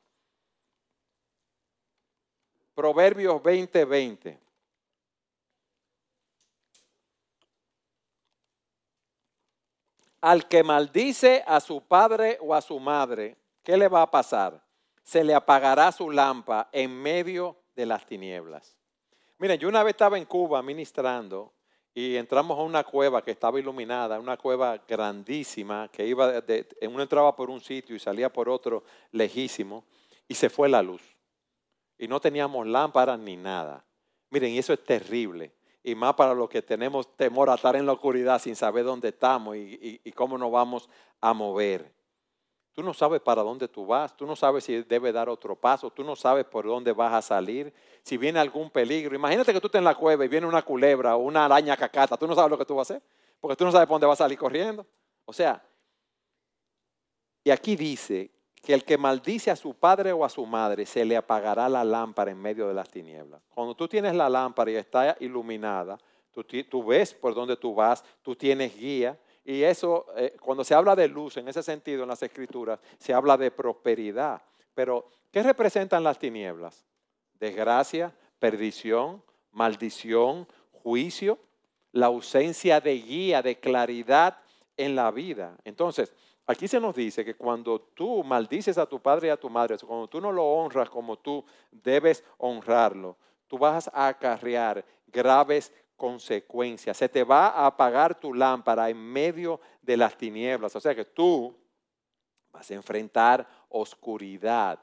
Proverbios 2.76 3.42
20, 3.42 3.86
20. 3.86 4.38
Al 10.20 10.46
que 10.46 10.62
maldice 10.62 11.42
a 11.46 11.58
su 11.60 11.80
padre 11.80 12.36
o 12.42 12.54
a 12.54 12.60
su 12.60 12.78
madre, 12.78 13.34
¿qué 13.62 13.78
le 13.78 13.88
va 13.88 14.02
a 14.02 14.10
pasar? 14.10 14.62
Se 15.02 15.24
le 15.24 15.34
apagará 15.34 15.90
su 15.90 16.10
lámpara 16.10 16.68
en 16.70 16.94
medio 17.00 17.56
de 17.74 17.86
las 17.86 18.04
tinieblas. 18.04 18.76
Miren, 19.38 19.58
yo 19.58 19.70
una 19.70 19.82
vez 19.82 19.92
estaba 19.92 20.18
en 20.18 20.26
Cuba 20.26 20.62
ministrando 20.62 21.54
y 21.94 22.16
entramos 22.16 22.58
a 22.58 22.62
una 22.62 22.84
cueva 22.84 23.22
que 23.24 23.30
estaba 23.30 23.58
iluminada, 23.58 24.20
una 24.20 24.36
cueva 24.36 24.76
grandísima, 24.86 25.88
que 25.90 26.06
iba 26.06 26.42
de, 26.42 26.68
uno 26.82 27.02
entraba 27.02 27.34
por 27.34 27.48
un 27.48 27.62
sitio 27.62 27.96
y 27.96 27.98
salía 27.98 28.30
por 28.30 28.50
otro 28.50 28.84
lejísimo, 29.12 29.82
y 30.28 30.34
se 30.34 30.50
fue 30.50 30.68
la 30.68 30.82
luz. 30.82 31.15
Y 31.98 32.08
no 32.08 32.20
teníamos 32.20 32.66
lámparas 32.66 33.18
ni 33.18 33.36
nada. 33.36 33.84
Miren, 34.30 34.52
y 34.52 34.58
eso 34.58 34.72
es 34.72 34.84
terrible. 34.84 35.52
Y 35.82 35.94
más 35.94 36.14
para 36.14 36.34
los 36.34 36.48
que 36.48 36.62
tenemos 36.62 37.16
temor 37.16 37.48
a 37.48 37.54
estar 37.54 37.76
en 37.76 37.86
la 37.86 37.92
oscuridad 37.92 38.40
sin 38.40 38.56
saber 38.56 38.84
dónde 38.84 39.08
estamos 39.08 39.56
y, 39.56 40.00
cómo 40.14 40.36
nos 40.36 40.50
vamos 40.50 40.88
a 41.20 41.32
mover. 41.32 41.94
Tú 42.72 42.82
no 42.82 42.92
sabes 42.92 43.20
para 43.20 43.42
dónde 43.42 43.68
tú 43.68 43.86
vas, 43.86 44.14
tú 44.16 44.26
no 44.26 44.36
sabes 44.36 44.64
si 44.64 44.82
debe 44.82 45.12
dar 45.12 45.28
otro 45.28 45.56
paso, 45.56 45.90
tú 45.90 46.04
no 46.04 46.14
sabes 46.14 46.44
por 46.44 46.66
dónde 46.66 46.92
vas 46.92 47.14
a 47.14 47.22
salir, 47.22 47.72
si 48.02 48.18
viene 48.18 48.38
algún 48.38 48.68
peligro. 48.68 49.14
Imagínate 49.14 49.52
que 49.52 49.60
tú 49.60 49.68
estás 49.68 49.78
en 49.78 49.84
la 49.84 49.94
cueva 49.94 50.24
y 50.24 50.28
viene 50.28 50.46
una 50.46 50.60
culebra 50.62 51.16
o 51.16 51.20
una 51.20 51.46
araña 51.46 51.76
cacata, 51.76 52.18
tú 52.18 52.26
no 52.26 52.34
sabes 52.34 52.50
lo 52.50 52.58
que 52.58 52.66
tú 52.66 52.74
vas 52.74 52.90
a 52.90 52.94
hacer, 52.94 53.02
porque 53.40 53.56
tú 53.56 53.64
no 53.64 53.72
sabes 53.72 53.86
por 53.86 53.94
dónde 53.94 54.08
vas 54.08 54.20
a 54.20 54.24
salir 54.24 54.36
corriendo. 54.36 54.84
O 55.24 55.32
sea, 55.32 55.62
y 57.44 57.50
aquí 57.50 57.76
dice 57.76 58.35
que 58.62 58.74
el 58.74 58.84
que 58.84 58.98
maldice 58.98 59.50
a 59.50 59.56
su 59.56 59.74
padre 59.74 60.12
o 60.12 60.24
a 60.24 60.28
su 60.28 60.44
madre 60.44 60.86
se 60.86 61.04
le 61.04 61.16
apagará 61.16 61.68
la 61.68 61.84
lámpara 61.84 62.30
en 62.30 62.40
medio 62.40 62.66
de 62.68 62.74
las 62.74 62.88
tinieblas. 62.88 63.40
Cuando 63.54 63.74
tú 63.74 63.86
tienes 63.86 64.14
la 64.14 64.28
lámpara 64.28 64.70
y 64.70 64.76
está 64.76 65.16
iluminada, 65.20 65.98
tú, 66.32 66.84
ves 66.84 67.14
por 67.14 67.34
dónde 67.34 67.56
tú 67.56 67.74
vas, 67.74 68.04
tú 68.22 68.34
tienes 68.34 68.76
guía, 68.76 69.18
y 69.44 69.62
eso, 69.62 70.06
eh, 70.16 70.36
cuando 70.40 70.64
se 70.64 70.74
habla 70.74 70.96
de 70.96 71.06
luz 71.06 71.36
en 71.36 71.46
ese 71.46 71.62
sentido 71.62 72.02
en 72.02 72.08
las 72.08 72.22
escrituras, 72.22 72.80
se 72.98 73.14
habla 73.14 73.36
de 73.36 73.52
prosperidad. 73.52 74.42
Pero, 74.74 75.08
¿qué 75.30 75.42
representan 75.42 76.02
las 76.02 76.18
tinieblas? 76.18 76.84
Desgracia, 77.38 78.12
perdición, 78.40 79.22
maldición, 79.52 80.48
juicio, 80.72 81.38
la 81.92 82.06
ausencia 82.06 82.80
de 82.80 82.94
guía, 82.94 83.40
de 83.40 83.58
claridad 83.60 84.38
en 84.76 84.96
la 84.96 85.12
vida. 85.12 85.56
Entonces, 85.64 86.12
aquí 86.46 86.68
se 86.68 86.80
nos 86.80 86.94
dice 86.94 87.24
que 87.24 87.34
cuando 87.34 87.80
tú 87.80 88.22
maldices 88.22 88.78
a 88.78 88.86
tu 88.86 89.00
padre 89.00 89.28
y 89.28 89.30
a 89.30 89.36
tu 89.36 89.50
madre, 89.50 89.76
cuando 89.78 90.08
tú 90.08 90.20
no 90.20 90.32
lo 90.32 90.44
honras 90.44 90.88
como 90.88 91.18
tú 91.18 91.44
debes 91.70 92.24
honrarlo, 92.38 93.16
tú 93.48 93.58
vas 93.58 93.88
a 93.92 94.08
acarrear 94.08 94.84
graves 95.06 95.72
consecuencias. 95.96 96.96
Se 96.96 97.08
te 97.08 97.24
va 97.24 97.48
a 97.48 97.66
apagar 97.66 98.18
tu 98.18 98.34
lámpara 98.34 98.90
en 98.90 98.98
medio 98.98 99.60
de 99.82 99.96
las 99.96 100.16
tinieblas. 100.16 100.76
O 100.76 100.80
sea 100.80 100.94
que 100.94 101.04
tú 101.04 101.56
vas 102.52 102.70
a 102.70 102.74
enfrentar 102.74 103.46
oscuridad, 103.68 104.78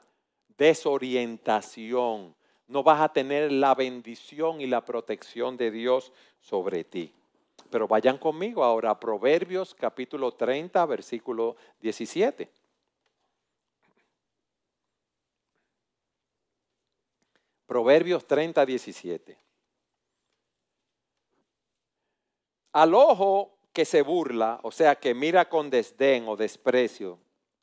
desorientación. 0.56 2.34
No 2.66 2.82
vas 2.82 3.00
a 3.00 3.12
tener 3.12 3.52
la 3.52 3.74
bendición 3.74 4.60
y 4.60 4.66
la 4.66 4.84
protección 4.84 5.56
de 5.56 5.70
Dios 5.70 6.12
sobre 6.40 6.84
ti. 6.84 7.14
Pero 7.70 7.88
vayan 7.88 8.18
conmigo 8.18 8.62
ahora 8.62 8.90
a 8.90 9.00
Proverbios 9.00 9.74
capítulo 9.74 10.32
30, 10.32 10.84
versículo 10.86 11.56
17. 11.80 12.50
Proverbios 17.66 18.26
30, 18.26 18.66
17. 18.66 19.38
Al 22.72 22.94
ojo 22.94 23.58
que 23.72 23.84
se 23.84 24.02
burla, 24.02 24.60
o 24.62 24.70
sea, 24.70 24.96
que 24.96 25.14
mira 25.14 25.48
con 25.48 25.70
desdén 25.70 26.28
o 26.28 26.36
desprecio, 26.36 27.18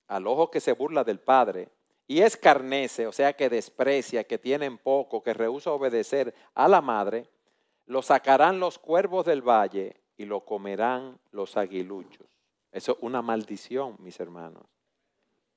al 0.07 0.27
ojo 0.27 0.51
que 0.51 0.59
se 0.59 0.73
burla 0.73 1.03
del 1.03 1.19
Padre, 1.19 1.69
y 2.07 2.21
escarnece, 2.21 3.07
o 3.07 3.13
sea, 3.13 3.33
que 3.33 3.49
desprecia, 3.49 4.25
que 4.25 4.37
tiene 4.37 4.65
en 4.65 4.77
poco, 4.77 5.23
que 5.23 5.33
rehúsa 5.33 5.71
obedecer 5.71 6.35
a 6.53 6.67
la 6.67 6.81
madre, 6.81 7.29
lo 7.91 8.01
sacarán 8.01 8.57
los 8.57 8.79
cuervos 8.79 9.25
del 9.25 9.41
valle 9.41 9.97
y 10.15 10.23
lo 10.23 10.45
comerán 10.45 11.19
los 11.31 11.57
aguiluchos. 11.57 12.25
Eso 12.71 12.93
es 12.93 12.97
una 13.01 13.21
maldición, 13.21 13.97
mis 13.99 14.17
hermanos. 14.21 14.63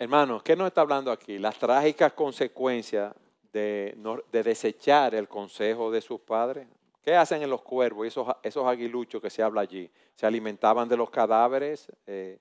Hermanos, 0.00 0.42
¿qué 0.42 0.56
nos 0.56 0.66
está 0.66 0.80
hablando 0.80 1.12
aquí? 1.12 1.38
Las 1.38 1.56
trágicas 1.56 2.12
consecuencias 2.12 3.14
de, 3.52 3.96
de 4.32 4.42
desechar 4.42 5.14
el 5.14 5.28
consejo 5.28 5.92
de 5.92 6.00
sus 6.00 6.18
padres. 6.22 6.66
¿Qué 7.02 7.14
hacen 7.14 7.40
en 7.40 7.50
los 7.50 7.62
cuervos, 7.62 8.04
esos, 8.04 8.26
esos 8.42 8.66
aguiluchos 8.66 9.22
que 9.22 9.30
se 9.30 9.40
habla 9.40 9.60
allí? 9.60 9.88
Se 10.16 10.26
alimentaban 10.26 10.88
de 10.88 10.96
los 10.96 11.10
cadáveres 11.10 11.86
eh, 12.04 12.40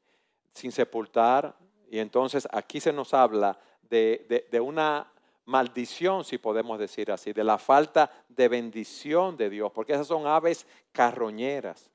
sin 0.54 0.72
sepultar. 0.72 1.56
Y 1.88 2.00
entonces 2.00 2.48
aquí 2.52 2.80
se 2.80 2.92
nos 2.92 3.14
habla 3.14 3.60
de, 3.84 4.48
de 4.50 4.60
una 4.60 5.13
maldición, 5.46 6.24
si 6.24 6.38
podemos 6.38 6.80
decir 6.80 7.12
así, 7.12 7.34
de 7.34 7.44
la 7.44 7.58
falta 7.58 8.12
de 8.30 8.48
bendición 8.48 9.36
de 9.38 9.50
Dios, 9.50 9.72
porque 9.72 9.94
esas 9.94 10.08
son 10.08 10.28
aves 10.28 10.66
carroñeras. 10.92 11.90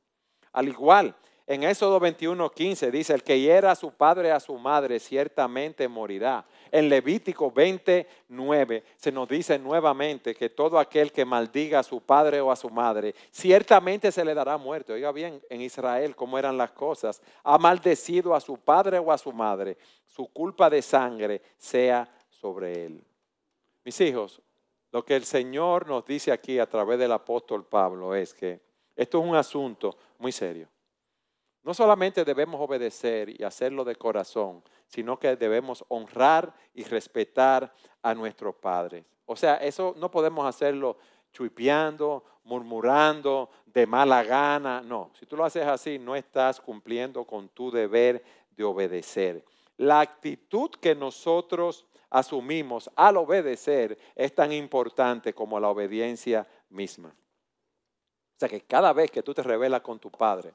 Al 0.52 0.68
igual, 0.68 1.14
en 1.48 1.62
Éxodo 1.62 1.98
21, 1.98 2.50
15 2.50 2.90
dice, 2.90 3.14
el 3.14 3.22
que 3.22 3.40
hiera 3.40 3.70
a 3.70 3.74
su 3.74 3.90
padre 3.90 4.30
a 4.32 4.38
su 4.38 4.58
madre 4.58 5.00
ciertamente 5.00 5.88
morirá. 5.88 6.44
En 6.70 6.90
Levítico 6.90 7.50
29 7.50 8.84
se 8.96 9.10
nos 9.10 9.26
dice 9.26 9.58
nuevamente 9.58 10.34
que 10.34 10.50
todo 10.50 10.78
aquel 10.78 11.10
que 11.10 11.24
maldiga 11.24 11.78
a 11.78 11.82
su 11.82 12.02
padre 12.02 12.42
o 12.42 12.50
a 12.50 12.56
su 12.56 12.68
madre, 12.68 13.14
ciertamente 13.30 14.12
se 14.12 14.26
le 14.26 14.34
dará 14.34 14.58
muerte. 14.58 14.92
Oiga 14.92 15.10
bien, 15.10 15.40
en 15.48 15.62
Israel 15.62 16.14
cómo 16.14 16.38
eran 16.38 16.58
las 16.58 16.72
cosas. 16.72 17.22
Ha 17.42 17.56
maldecido 17.56 18.34
a 18.34 18.40
su 18.40 18.58
padre 18.58 18.98
o 18.98 19.10
a 19.10 19.16
su 19.16 19.32
madre, 19.32 19.78
su 20.04 20.26
culpa 20.26 20.68
de 20.68 20.82
sangre 20.82 21.40
sea 21.56 22.06
sobre 22.28 22.84
él. 22.84 23.07
Mis 23.84 24.00
hijos, 24.00 24.42
Lo 24.90 25.04
que 25.04 25.16
el 25.16 25.24
Señor 25.24 25.86
nos 25.86 26.06
dice 26.06 26.32
aquí 26.32 26.58
a 26.58 26.66
través 26.66 26.98
del 26.98 27.12
apóstol 27.12 27.66
Pablo 27.66 28.14
es 28.14 28.32
que 28.32 28.62
esto 28.96 29.20
es 29.20 29.28
un 29.28 29.36
asunto 29.36 29.94
muy 30.16 30.32
serio. 30.32 30.66
No 31.62 31.74
solamente 31.74 32.24
debemos 32.24 32.58
obedecer 32.58 33.38
y 33.38 33.44
hacerlo 33.44 33.84
de 33.84 33.96
corazón, 33.96 34.62
sino 34.86 35.18
que 35.18 35.36
debemos 35.36 35.84
honrar 35.88 36.54
y 36.72 36.84
respetar 36.84 37.74
a 38.02 38.14
nuestros 38.14 38.54
padres. 38.54 39.04
O 39.26 39.36
sea, 39.36 39.56
eso 39.56 39.94
no 39.98 40.10
podemos 40.10 40.46
hacerlo 40.46 40.96
chuipeando, 41.32 42.24
murmurando, 42.44 43.50
de 43.66 43.86
mala 43.86 44.22
gana. 44.22 44.80
No, 44.80 45.10
si 45.18 45.26
tú 45.26 45.36
lo 45.36 45.44
haces 45.44 45.66
así, 45.66 45.98
no 45.98 46.16
estás 46.16 46.60
cumpliendo 46.60 47.24
con 47.26 47.50
tu 47.50 47.70
deber 47.70 48.24
de 48.56 48.64
obedecer. 48.64 49.44
La 49.76 50.00
actitud 50.00 50.70
que 50.70 50.94
nosotros 50.94 51.86
asumimos 52.10 52.90
al 52.96 53.16
obedecer 53.16 53.98
es 54.14 54.34
tan 54.34 54.52
importante 54.52 55.32
como 55.32 55.60
la 55.60 55.68
obediencia 55.68 56.46
misma. 56.70 57.08
O 57.08 58.38
sea 58.38 58.48
que 58.48 58.60
cada 58.60 58.92
vez 58.92 59.10
que 59.10 59.22
tú 59.22 59.34
te 59.34 59.42
rebelas 59.42 59.80
con 59.80 59.98
tu 59.98 60.10
padre 60.10 60.54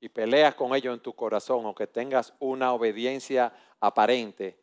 y 0.00 0.08
peleas 0.08 0.54
con 0.54 0.74
ellos 0.74 0.94
en 0.94 1.00
tu 1.00 1.14
corazón 1.14 1.66
o 1.66 1.74
que 1.74 1.86
tengas 1.86 2.32
una 2.38 2.72
obediencia 2.72 3.52
aparente, 3.80 4.58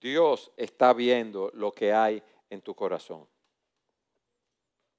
Dios 0.00 0.50
está 0.56 0.92
viendo 0.92 1.50
lo 1.54 1.72
que 1.72 1.92
hay 1.92 2.22
en 2.50 2.60
tu 2.60 2.74
corazón. 2.74 3.26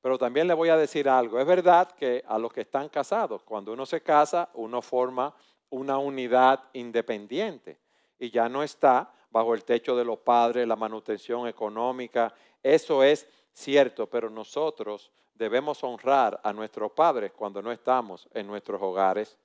Pero 0.01 0.17
también 0.17 0.47
le 0.47 0.53
voy 0.53 0.69
a 0.69 0.77
decir 0.77 1.09
algo. 1.09 1.39
Es 1.39 1.45
verdad 1.45 1.91
que 1.91 2.23
a 2.27 2.37
los 2.37 2.53
que 2.53 2.61
están 2.61 2.87
casados, 2.87 3.43
cuando 3.43 3.73
uno 3.73 3.85
se 3.85 4.01
casa, 4.01 4.49
uno 4.53 4.81
forma 4.81 5.35
una 5.69 5.97
unidad 5.97 6.63
independiente 6.73 7.77
y 8.17 8.31
ya 8.31 8.47
no 8.47 8.63
está 8.63 9.11
bajo 9.29 9.53
el 9.53 9.63
techo 9.63 9.95
de 9.95 10.05
los 10.05 10.19
padres, 10.19 10.67
la 10.67 10.75
manutención 10.75 11.47
económica. 11.47 12.33
Eso 12.63 13.03
es 13.03 13.27
cierto, 13.51 14.07
pero 14.07 14.29
nosotros 14.29 15.11
debemos 15.33 15.83
honrar 15.83 16.39
a 16.43 16.53
nuestros 16.53 16.91
padres 16.91 17.31
cuando 17.31 17.61
no 17.61 17.71
estamos 17.71 18.27
en 18.33 18.47
nuestros 18.47 18.81
hogares, 18.81 19.37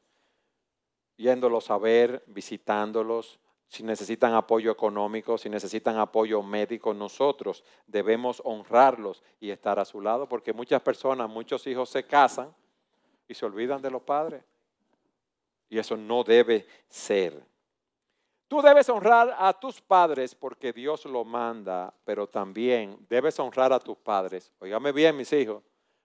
yéndolos 1.16 1.70
a 1.70 1.78
ver, 1.78 2.22
visitándolos, 2.26 3.38
si 3.72 3.82
necesitan 3.82 4.34
apoyo 4.34 4.70
económico, 4.70 5.38
si 5.38 5.48
necesitan 5.48 5.96
apoyo 5.96 6.42
médico, 6.42 6.92
nosotros 6.92 7.64
debemos 7.86 8.42
honrarlos 8.44 9.22
y 9.40 9.48
estar 9.48 9.78
a 9.78 9.86
su 9.86 10.02
lado, 10.02 10.28
porque 10.28 10.52
muchas 10.52 10.82
personas, 10.82 11.30
muchos 11.30 11.66
hijos 11.66 11.88
se 11.88 12.04
casan 12.06 12.54
y 13.26 13.32
se 13.32 13.46
olvidan 13.46 13.80
de 13.80 13.90
los 13.90 14.02
padres. 14.02 14.44
Y 15.70 15.78
eso 15.78 15.96
no 15.96 16.22
debe 16.22 16.66
ser. 16.90 17.42
Tú 18.52 18.60
debes 18.60 18.86
honrar 18.90 19.34
a 19.38 19.54
tus 19.54 19.80
padres 19.80 20.34
porque 20.34 20.74
Dios 20.74 21.06
lo 21.06 21.24
manda, 21.24 21.90
pero 22.04 22.26
también 22.26 22.98
debes 23.08 23.40
honrar 23.40 23.72
a 23.72 23.80
tus 23.80 23.96
padres. 23.96 24.52
Óigame 24.60 24.92
bien, 24.92 25.16
mis 25.16 25.32
hijos, 25.32 25.62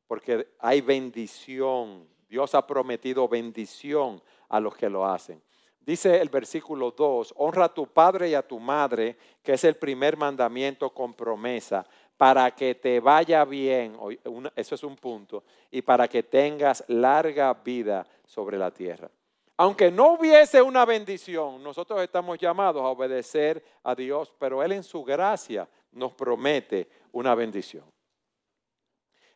porque 0.08 0.54
hay 0.60 0.80
bendición. 0.80 2.08
Dios 2.30 2.56
ha 2.56 2.66
prometido 2.66 3.28
bendición 3.28 4.24
a 4.48 4.62
los 4.62 4.78
que 4.78 4.90
lo 4.90 5.06
hacen. 5.06 5.44
Dice 5.82 6.22
el 6.22 6.30
versículo 6.30 6.92
2, 6.92 7.34
honra 7.36 7.66
a 7.66 7.74
tu 7.74 7.86
padre 7.86 8.30
y 8.30 8.34
a 8.34 8.48
tu 8.48 8.62
madre, 8.62 9.18
que 9.44 9.52
es 9.52 9.66
el 9.66 9.76
primer 9.76 10.16
mandamiento 10.16 10.92
con 10.92 11.16
promesa, 11.16 11.86
para 12.16 12.52
que 12.52 12.76
te 12.76 13.02
vaya 13.02 13.44
bien, 13.44 13.98
eso 14.56 14.76
es 14.76 14.84
un 14.84 14.96
punto, 14.96 15.44
y 15.70 15.82
para 15.82 16.08
que 16.08 16.24
tengas 16.24 16.82
larga 16.88 17.54
vida 17.56 18.08
sobre 18.26 18.58
la 18.58 18.72
tierra. 18.72 19.12
Aunque 19.58 19.90
no 19.90 20.14
hubiese 20.14 20.62
una 20.62 20.86
bendición, 20.86 21.64
nosotros 21.64 22.00
estamos 22.02 22.38
llamados 22.38 22.84
a 22.84 22.90
obedecer 22.90 23.64
a 23.84 23.96
Dios, 23.96 24.32
pero 24.38 24.62
Él 24.62 24.72
en 24.72 24.84
su 24.84 25.04
gracia 25.04 25.68
nos 25.92 26.14
promete 26.14 26.88
una 27.12 27.34
bendición. 27.34 27.84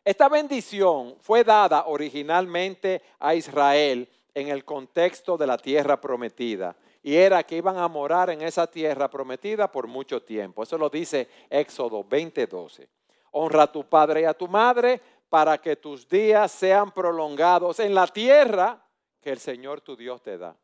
Esta 0.04 0.28
bendición 0.28 1.16
fue 1.20 1.42
dada 1.42 1.86
originalmente 1.86 3.02
a 3.18 3.34
Israel 3.34 4.08
en 4.32 4.48
el 4.48 4.64
contexto 4.64 5.36
de 5.36 5.46
la 5.46 5.58
tierra 5.58 6.00
prometida 6.00 6.76
y 7.02 7.16
era 7.16 7.42
que 7.42 7.56
iban 7.56 7.76
a 7.78 7.88
morar 7.88 8.30
en 8.30 8.42
esa 8.42 8.68
tierra 8.68 9.10
prometida 9.10 9.70
por 9.70 9.88
mucho 9.88 10.22
tiempo. 10.22 10.62
Eso 10.62 10.78
lo 10.78 10.88
dice 10.88 11.28
Éxodo 11.50 12.04
20:12. 12.04 12.88
Honra 13.32 13.64
a 13.64 13.72
tu 13.72 13.84
padre 13.84 14.22
y 14.22 14.24
a 14.24 14.34
tu 14.34 14.46
madre 14.46 15.00
para 15.28 15.58
que 15.58 15.76
tus 15.76 16.08
días 16.08 16.52
sean 16.52 16.92
prolongados 16.92 17.80
en 17.80 17.94
la 17.94 18.06
tierra 18.06 18.80
que 19.22 19.30
el 19.30 19.38
Señor 19.38 19.80
tu 19.80 19.96
Dios 19.96 20.20
te 20.22 20.36
da. 20.36 20.56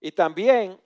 Y 0.00 0.12
también 0.12 0.80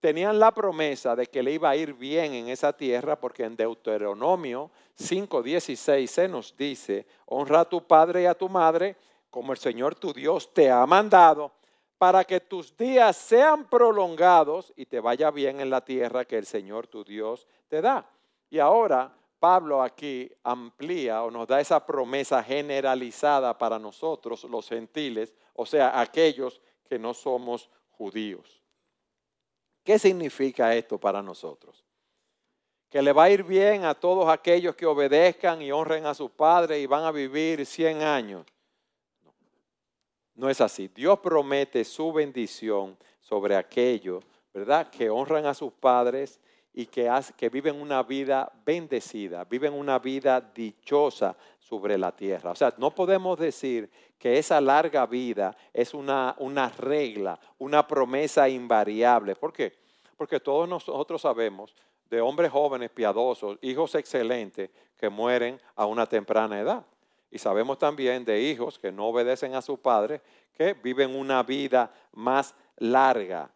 tenían 0.00 0.38
la 0.38 0.52
promesa 0.52 1.16
de 1.16 1.26
que 1.26 1.42
le 1.42 1.52
iba 1.52 1.70
a 1.70 1.76
ir 1.76 1.94
bien 1.94 2.34
en 2.34 2.48
esa 2.48 2.76
tierra, 2.76 3.18
porque 3.18 3.44
en 3.44 3.56
Deuteronomio 3.56 4.70
5:16 4.98 6.06
se 6.06 6.28
nos 6.28 6.54
dice, 6.56 7.06
honra 7.26 7.60
a 7.60 7.68
tu 7.68 7.86
padre 7.86 8.22
y 8.22 8.26
a 8.26 8.34
tu 8.34 8.48
madre, 8.48 8.96
como 9.30 9.52
el 9.52 9.58
Señor 9.58 9.94
tu 9.94 10.12
Dios 10.12 10.52
te 10.52 10.70
ha 10.70 10.84
mandado, 10.84 11.52
para 11.96 12.24
que 12.24 12.40
tus 12.40 12.76
días 12.76 13.16
sean 13.16 13.68
prolongados 13.68 14.72
y 14.76 14.86
te 14.86 15.00
vaya 15.00 15.30
bien 15.30 15.60
en 15.60 15.70
la 15.70 15.82
tierra 15.82 16.24
que 16.24 16.36
el 16.36 16.46
Señor 16.46 16.86
tu 16.86 17.02
Dios 17.04 17.46
te 17.68 17.80
da. 17.80 18.06
Y 18.50 18.58
ahora 18.58 19.10
Pablo 19.38 19.82
aquí 19.82 20.30
amplía 20.42 21.22
o 21.22 21.30
nos 21.30 21.46
da 21.46 21.60
esa 21.60 21.84
promesa 21.84 22.42
generalizada 22.42 23.56
para 23.56 23.78
nosotros, 23.78 24.44
los 24.44 24.68
gentiles, 24.68 25.34
o 25.54 25.64
sea, 25.64 25.98
aquellos 26.00 26.60
que 26.84 26.98
no 26.98 27.14
somos 27.14 27.70
judíos. 27.90 28.60
¿Qué 29.82 29.98
significa 29.98 30.74
esto 30.74 30.98
para 30.98 31.22
nosotros? 31.22 31.84
Que 32.88 33.02
le 33.02 33.12
va 33.12 33.24
a 33.24 33.30
ir 33.30 33.44
bien 33.44 33.84
a 33.84 33.94
todos 33.94 34.28
aquellos 34.28 34.74
que 34.74 34.86
obedezcan 34.86 35.62
y 35.62 35.72
honren 35.72 36.06
a 36.06 36.14
sus 36.14 36.30
padres 36.30 36.82
y 36.82 36.86
van 36.86 37.04
a 37.04 37.12
vivir 37.12 37.64
100 37.64 38.02
años. 38.02 38.46
No, 39.22 39.34
no 40.34 40.50
es 40.50 40.60
así. 40.60 40.88
Dios 40.88 41.18
promete 41.18 41.84
su 41.84 42.12
bendición 42.12 42.96
sobre 43.20 43.56
aquellos, 43.56 44.24
¿verdad? 44.52 44.90
Que 44.90 45.10
honran 45.10 45.46
a 45.46 45.54
sus 45.54 45.72
padres 45.72 46.40
y 46.72 46.86
que, 46.86 47.10
que 47.36 47.48
viven 47.48 47.80
una 47.80 48.02
vida 48.02 48.50
bendecida, 48.64 49.44
viven 49.44 49.72
una 49.72 49.98
vida 50.00 50.40
dichosa 50.40 51.36
sobre 51.58 51.96
la 51.96 52.14
tierra. 52.14 52.50
O 52.50 52.54
sea, 52.56 52.74
no 52.78 52.92
podemos 52.92 53.38
decir 53.38 53.90
que 54.24 54.38
esa 54.38 54.58
larga 54.58 55.04
vida 55.04 55.54
es 55.70 55.92
una, 55.92 56.34
una 56.38 56.70
regla, 56.70 57.38
una 57.58 57.86
promesa 57.86 58.48
invariable. 58.48 59.36
¿Por 59.36 59.52
qué? 59.52 59.74
Porque 60.16 60.40
todos 60.40 60.66
nosotros 60.66 61.20
sabemos 61.20 61.76
de 62.08 62.22
hombres 62.22 62.50
jóvenes 62.50 62.88
piadosos, 62.88 63.58
hijos 63.60 63.94
excelentes 63.94 64.70
que 64.96 65.10
mueren 65.10 65.60
a 65.76 65.84
una 65.84 66.06
temprana 66.06 66.58
edad. 66.58 66.86
Y 67.30 67.38
sabemos 67.38 67.78
también 67.78 68.24
de 68.24 68.40
hijos 68.40 68.78
que 68.78 68.90
no 68.90 69.08
obedecen 69.08 69.54
a 69.56 69.60
su 69.60 69.76
padre, 69.76 70.22
que 70.54 70.72
viven 70.72 71.14
una 71.14 71.42
vida 71.42 71.92
más 72.12 72.54
larga. 72.78 73.50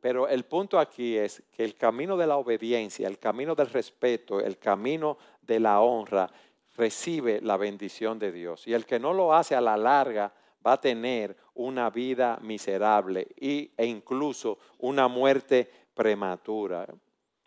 Pero 0.00 0.28
el 0.28 0.44
punto 0.44 0.78
aquí 0.78 1.16
es 1.16 1.42
que 1.50 1.64
el 1.64 1.74
camino 1.74 2.16
de 2.16 2.28
la 2.28 2.36
obediencia, 2.36 3.08
el 3.08 3.18
camino 3.18 3.56
del 3.56 3.70
respeto, 3.70 4.38
el 4.38 4.56
camino 4.56 5.18
de 5.42 5.58
la 5.58 5.80
honra, 5.80 6.30
recibe 6.76 7.40
la 7.40 7.56
bendición 7.56 8.18
de 8.18 8.32
Dios. 8.32 8.66
Y 8.66 8.74
el 8.74 8.86
que 8.86 8.98
no 8.98 9.12
lo 9.12 9.34
hace 9.34 9.54
a 9.54 9.60
la 9.60 9.76
larga 9.76 10.32
va 10.64 10.72
a 10.72 10.80
tener 10.80 11.36
una 11.54 11.90
vida 11.90 12.38
miserable 12.42 13.28
e 13.36 13.86
incluso 13.86 14.58
una 14.78 15.08
muerte 15.08 15.70
prematura. 15.94 16.86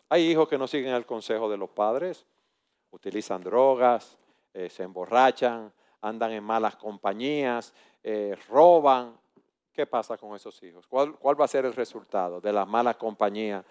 Hay 0.09 0.29
hijos 0.29 0.47
que 0.47 0.57
no 0.57 0.67
siguen 0.67 0.93
el 0.93 1.05
consejo 1.05 1.49
de 1.49 1.57
los 1.57 1.69
padres, 1.69 2.25
utilizan 2.91 3.43
drogas, 3.43 4.17
eh, 4.53 4.69
se 4.69 4.83
emborrachan, 4.83 5.71
andan 6.01 6.31
en 6.31 6.43
malas 6.43 6.75
compañías, 6.75 7.73
eh, 8.01 8.35
roban, 8.47 9.19
¿Qué 9.79 9.87
pasa 9.87 10.17
con 10.17 10.35
esos 10.35 10.61
hijos? 10.61 10.85
¿Cuál, 10.87 11.15
va 11.39 11.45
a 11.45 11.47
ser 11.47 11.63
el 11.63 11.73
resultado 11.73 12.41
de 12.41 12.51
las 12.51 12.67
malas 12.67 12.97
compañías? 12.97 13.63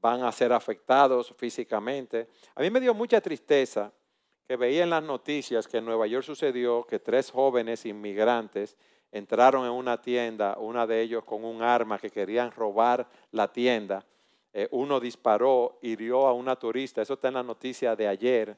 ¿Van 0.00 0.22
a 0.22 0.32
ser 0.32 0.50
afectados 0.50 1.34
físicamente? 1.36 2.30
A 2.54 2.62
mí 2.62 2.70
me 2.70 2.80
dio 2.80 2.94
mucha 2.94 3.20
tristeza 3.20 3.92
que 4.46 4.56
veía 4.56 4.84
en 4.84 4.90
las 4.90 5.02
noticias 5.02 5.66
que 5.66 5.78
en 5.78 5.84
Nueva 5.84 6.06
York 6.06 6.24
sucedió 6.24 6.84
que 6.84 6.98
tres 6.98 7.30
jóvenes 7.30 7.84
inmigrantes 7.84 8.76
entraron 9.10 9.64
en 9.64 9.72
una 9.72 10.00
tienda, 10.00 10.56
una 10.58 10.86
de 10.86 11.00
ellos 11.00 11.24
con 11.24 11.44
un 11.44 11.62
arma 11.62 11.98
que 11.98 12.10
querían 12.10 12.50
robar 12.52 13.08
la 13.32 13.52
tienda. 13.52 14.04
Eh, 14.52 14.68
uno 14.70 15.00
disparó, 15.00 15.78
hirió 15.82 16.26
a 16.26 16.32
una 16.32 16.56
turista, 16.56 17.02
eso 17.02 17.14
está 17.14 17.28
en 17.28 17.34
la 17.34 17.42
noticia 17.42 17.96
de 17.96 18.08
ayer. 18.08 18.56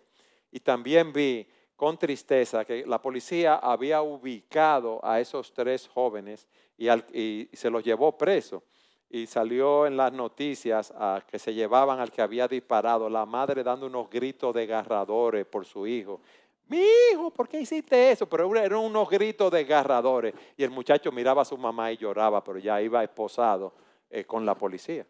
Y 0.50 0.60
también 0.60 1.12
vi 1.12 1.46
con 1.74 1.96
tristeza 1.96 2.64
que 2.64 2.84
la 2.86 3.00
policía 3.00 3.54
había 3.54 4.02
ubicado 4.02 5.00
a 5.02 5.20
esos 5.20 5.52
tres 5.52 5.88
jóvenes 5.88 6.48
y, 6.76 7.48
se 7.52 7.70
los 7.70 7.84
llevó 7.84 8.16
preso. 8.18 8.62
Y 9.10 9.26
salió 9.26 9.86
en 9.86 9.96
las 9.96 10.12
noticias 10.12 10.92
a 10.96 11.22
que 11.26 11.38
se 11.38 11.54
llevaban 11.54 11.98
al 11.98 12.10
que 12.10 12.20
había 12.20 12.46
disparado, 12.46 13.08
la 13.08 13.24
madre 13.24 13.62
dando 13.62 13.86
unos 13.86 14.10
gritos 14.10 14.54
desgarradores 14.54 15.46
por 15.46 15.64
su 15.64 15.86
hijo. 15.86 16.20
Mi 16.66 16.84
hijo, 17.12 17.30
¿por 17.30 17.48
qué 17.48 17.60
hiciste 17.60 18.10
eso? 18.10 18.28
Pero 18.28 18.54
eran 18.54 18.80
unos 18.80 19.08
gritos 19.08 19.50
desgarradores. 19.50 20.34
Y 20.56 20.62
el 20.62 20.70
muchacho 20.70 21.10
miraba 21.10 21.42
a 21.42 21.46
su 21.46 21.56
mamá 21.56 21.90
y 21.90 21.96
lloraba, 21.96 22.44
pero 22.44 22.58
ya 22.58 22.82
iba 22.82 23.02
esposado 23.02 23.72
eh, 24.10 24.24
con 24.24 24.44
la 24.44 24.54
policía. 24.54 25.06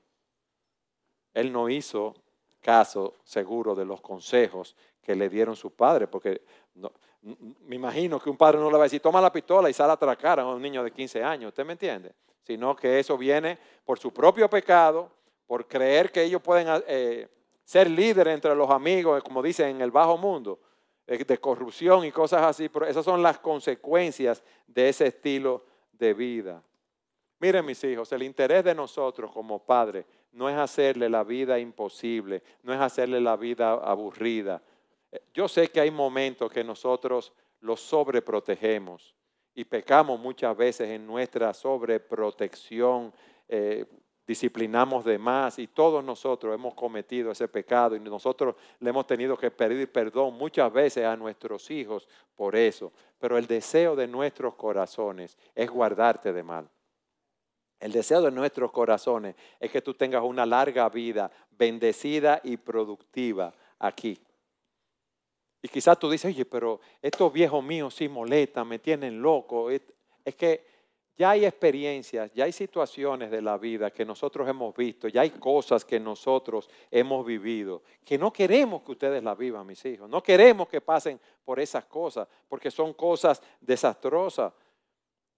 Él 1.35 1.53
no 1.53 1.69
hizo 1.69 2.15
caso 2.61 3.15
seguro 3.25 3.75
de 3.75 3.85
los 3.85 4.01
consejos 4.01 4.77
que 5.03 5.17
le 5.17 5.29
dieron 5.29 5.57
sus 5.57 5.73
padres, 5.73 6.09
porque 6.09 6.43
me 7.67 7.77
imagino 7.77 8.21
que 8.21 8.31
un 8.31 8.37
padre 8.37 8.59
no 8.59 8.71
le 8.71 8.77
va 8.77 8.83
a 8.83 8.85
decir, 8.85 9.01
toma 9.01 9.21
la 9.21 9.33
pistola 9.33 9.69
y 9.69 9.73
sale 9.73 9.91
a 9.91 9.95
atracar 9.95 10.41
a 10.41 10.47
un 10.47 10.61
niño 10.61 10.85
de 10.85 10.91
15 10.91 11.23
años, 11.23 11.49
¿usted 11.49 11.65
me 11.65 11.73
entiende? 11.73 12.15
Sino 12.49 12.75
que 12.75 12.99
eso 12.99 13.19
viene 13.19 13.59
por 13.85 13.99
su 13.99 14.11
propio 14.11 14.49
pecado, 14.49 15.11
por 15.47 15.69
creer 15.69 16.11
que 16.11 16.23
ellos 16.23 16.41
pueden 16.41 16.83
eh, 16.87 17.29
ser 17.63 17.91
líderes 17.91 18.33
entre 18.33 18.55
los 18.55 18.71
amigos, 18.71 19.23
como 19.23 19.43
dicen 19.43 19.69
en 19.69 19.83
el 19.83 19.91
bajo 19.91 20.17
mundo, 20.17 20.59
eh, 21.07 21.23
de 21.23 21.37
corrupción 21.37 22.07
y 22.07 22.11
cosas 22.11 22.41
así, 22.43 22.71
pero 22.71 22.87
esas 22.87 23.05
son 23.05 23.23
las 23.23 23.39
consecuencias 23.39 24.43
de 24.67 24.89
ese 24.89 25.09
estilo 25.09 25.63
de 25.93 26.15
vida. 26.15 26.63
Miren 27.39 27.67
mis 27.67 27.85
hijos, 27.85 28.11
el 28.13 28.23
interés 28.23 28.65
de 28.65 28.75
nosotros 28.75 29.31
como 29.31 29.59
padres 29.59 30.07
no 30.33 30.49
es 30.49 30.57
hacerle 30.57 31.11
la 31.11 31.25
vida 31.25 31.59
imposible, 31.59 32.43
no 32.63 32.73
es 32.73 32.81
hacerle 32.81 33.21
la 33.21 33.37
vida 33.37 33.73
aburrida. 33.73 34.63
Eh, 35.13 35.21
yo 35.35 35.49
sé 35.49 35.69
que 35.69 35.83
hay 35.83 35.91
momentos 35.91 36.51
que 36.51 36.65
nosotros 36.65 37.31
los 37.61 37.79
sobreprotegemos 37.79 39.18
y 39.59 39.65
pecamos 39.65 40.21
muchas 40.21 40.57
veces 40.57 40.89
en 40.89 41.05
nuestra 41.05 41.53
sobreprotección, 41.53 43.13
eh, 43.49 43.87
disciplinamos 44.25 45.05
de 45.05 45.19
más 45.19 45.59
y 45.59 45.67
todos 45.67 46.05
nosotros 46.05 46.55
hemos 46.55 46.75
cometido 46.75 47.33
ese 47.33 47.49
pecado 47.49 47.97
y 47.97 47.99
nosotros 47.99 48.55
le 48.79 48.91
hemos 48.91 49.05
tenido 49.09 49.37
que 49.37 49.51
pedir 49.51 49.91
perdón 49.91 50.35
muchas 50.35 50.73
veces 50.73 51.05
a 51.05 51.17
nuestros 51.17 51.73
hijos 51.73 52.07
por 52.37 52.55
eso. 52.55 52.93
Pero 53.19 53.37
el 53.37 53.49
deseo 53.49 53.97
de 53.97 54.07
nuestros 54.07 54.55
corazones 54.55 55.37
es 55.57 55.69
guardarte 55.69 56.33
de 56.33 56.45
mal. 56.45 56.71
El 57.81 57.91
deseo 57.91 58.23
de 58.23 58.31
nuestros 58.31 58.71
corazones 58.71 59.35
es 59.59 59.73
que 59.73 59.83
tú 59.83 59.93
tengas 59.93 60.23
una 60.23 60.47
larga 60.47 60.89
vida, 60.89 61.33
bendecida 61.51 62.41
y 62.45 62.59
productiva 62.59 63.53
aquí. 63.81 64.21
Y 65.61 65.69
quizás 65.69 65.99
tú 65.99 66.09
dices, 66.11 66.35
oye, 66.35 66.45
pero 66.45 66.81
estos 67.03 67.33
viejos 67.33 67.63
míos 67.65 67.95
sí 67.95 68.09
molestan, 68.09 68.69
me 68.69 68.79
tienen 68.79 69.21
loco. 69.21 69.71
Es 69.71 69.83
que 70.37 70.65
ya 71.19 71.31
hay 71.31 71.45
experiencias, 71.45 72.33
ya 72.33 72.45
hay 72.45 72.53
situaciones 72.53 73.29
de 73.33 73.43
la 73.43 73.59
vida 73.59 73.91
que 73.91 74.05
nosotros 74.05 74.49
hemos 74.49 74.75
visto, 74.77 75.09
ya 75.09 75.23
hay 75.23 75.31
cosas 75.31 75.85
que 75.85 75.99
nosotros 75.99 76.71
hemos 76.93 77.27
vivido, 77.27 77.83
que 78.05 78.17
no 78.17 78.33
queremos 78.33 78.83
que 78.83 78.93
ustedes 78.93 79.21
la 79.25 79.35
vivan, 79.35 79.67
mis 79.67 79.85
hijos. 79.85 80.09
No 80.09 80.23
queremos 80.23 80.69
que 80.69 80.81
pasen 80.81 81.19
por 81.45 81.59
esas 81.59 81.87
cosas, 81.87 82.29
porque 82.49 82.71
son 82.71 82.93
cosas 82.93 83.43
desastrosas. 83.61 84.53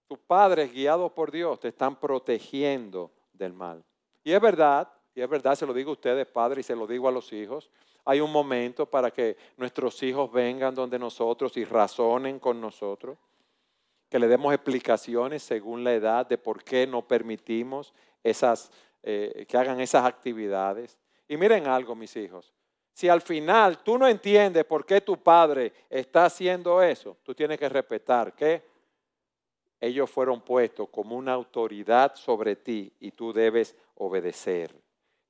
Tus 0.06 0.18
padres, 0.18 0.70
guiados 0.70 1.12
por 1.12 1.30
Dios, 1.30 1.58
te 1.58 1.68
están 1.68 1.96
protegiendo 1.96 3.10
del 3.32 3.54
mal. 3.54 3.82
Y 4.22 4.32
es 4.32 4.40
verdad, 4.40 4.86
y 5.14 5.22
es 5.22 5.28
verdad, 5.30 5.54
se 5.54 5.64
lo 5.64 5.72
digo 5.72 5.90
a 5.90 5.92
ustedes, 5.94 6.26
padres, 6.26 6.66
y 6.66 6.68
se 6.68 6.76
lo 6.76 6.86
digo 6.86 7.08
a 7.08 7.12
los 7.12 7.32
hijos. 7.32 7.70
Hay 8.10 8.20
un 8.20 8.32
momento 8.32 8.86
para 8.86 9.12
que 9.12 9.36
nuestros 9.56 10.02
hijos 10.02 10.32
vengan 10.32 10.74
donde 10.74 10.98
nosotros 10.98 11.56
y 11.56 11.64
razonen 11.64 12.40
con 12.40 12.60
nosotros, 12.60 13.16
que 14.08 14.18
le 14.18 14.26
demos 14.26 14.52
explicaciones 14.52 15.44
según 15.44 15.84
la 15.84 15.94
edad 15.94 16.26
de 16.26 16.36
por 16.36 16.64
qué 16.64 16.88
no 16.88 17.06
permitimos 17.06 17.94
esas, 18.24 18.72
eh, 19.04 19.46
que 19.48 19.56
hagan 19.56 19.80
esas 19.80 20.04
actividades. 20.04 20.98
Y 21.28 21.36
miren 21.36 21.68
algo, 21.68 21.94
mis 21.94 22.16
hijos. 22.16 22.52
Si 22.92 23.08
al 23.08 23.20
final 23.20 23.78
tú 23.84 23.96
no 23.96 24.08
entiendes 24.08 24.64
por 24.64 24.84
qué 24.84 25.00
tu 25.00 25.16
padre 25.16 25.72
está 25.88 26.24
haciendo 26.24 26.82
eso, 26.82 27.16
tú 27.22 27.32
tienes 27.32 27.60
que 27.60 27.68
respetar 27.68 28.34
que 28.34 28.60
ellos 29.78 30.10
fueron 30.10 30.40
puestos 30.40 30.88
como 30.88 31.16
una 31.16 31.34
autoridad 31.34 32.16
sobre 32.16 32.56
ti 32.56 32.92
y 32.98 33.12
tú 33.12 33.32
debes 33.32 33.76
obedecer. 33.94 34.74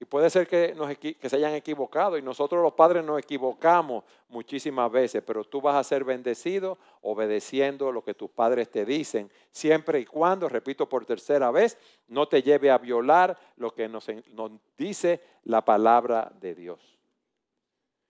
Y 0.00 0.06
puede 0.06 0.30
ser 0.30 0.48
que, 0.48 0.74
se 1.22 1.36
hayan 1.36 1.52
equivocado 1.52 2.16
y 2.16 2.22
nosotros 2.22 2.62
los 2.62 2.72
padres 2.72 3.04
nos 3.04 3.18
equivocamos 3.18 4.02
muchísimas 4.30 4.90
veces, 4.90 5.22
pero 5.26 5.44
tú 5.44 5.60
vas 5.60 5.76
a 5.76 5.84
ser 5.84 6.04
bendecido 6.04 6.78
obedeciendo 7.02 7.92
lo 7.92 8.02
que 8.02 8.14
tus 8.14 8.30
padres 8.30 8.70
te 8.70 8.86
dicen, 8.86 9.30
siempre 9.50 10.00
y 10.00 10.06
cuando, 10.06 10.48
repito 10.48 10.88
por 10.88 11.04
tercera 11.04 11.50
vez, 11.50 11.76
no 12.08 12.26
te 12.26 12.42
lleve 12.42 12.70
a 12.70 12.78
violar 12.78 13.38
lo 13.56 13.74
que 13.74 13.88
nos, 13.88 14.06
nos 14.32 14.52
dice 14.78 15.20
la 15.44 15.62
palabra 15.62 16.32
de 16.40 16.54
Dios. 16.54 16.98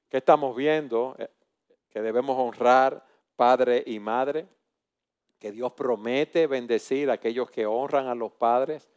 ¿Qué 0.08 0.18
estamos 0.18 0.54
viendo? 0.54 1.16
Eh, 1.18 1.28
que 1.90 2.00
debemos 2.00 2.38
honrar 2.38 3.04
padre 3.34 3.82
y 3.84 3.98
madre 3.98 4.46
que 5.40 5.50
Dios 5.50 5.72
promete 5.72 6.46
bendecir 6.46 7.10
a 7.10 7.14
aquellos 7.14 7.50
que 7.50 7.64
honran 7.64 8.06
a 8.06 8.14
los 8.14 8.30
padres, 8.30 8.90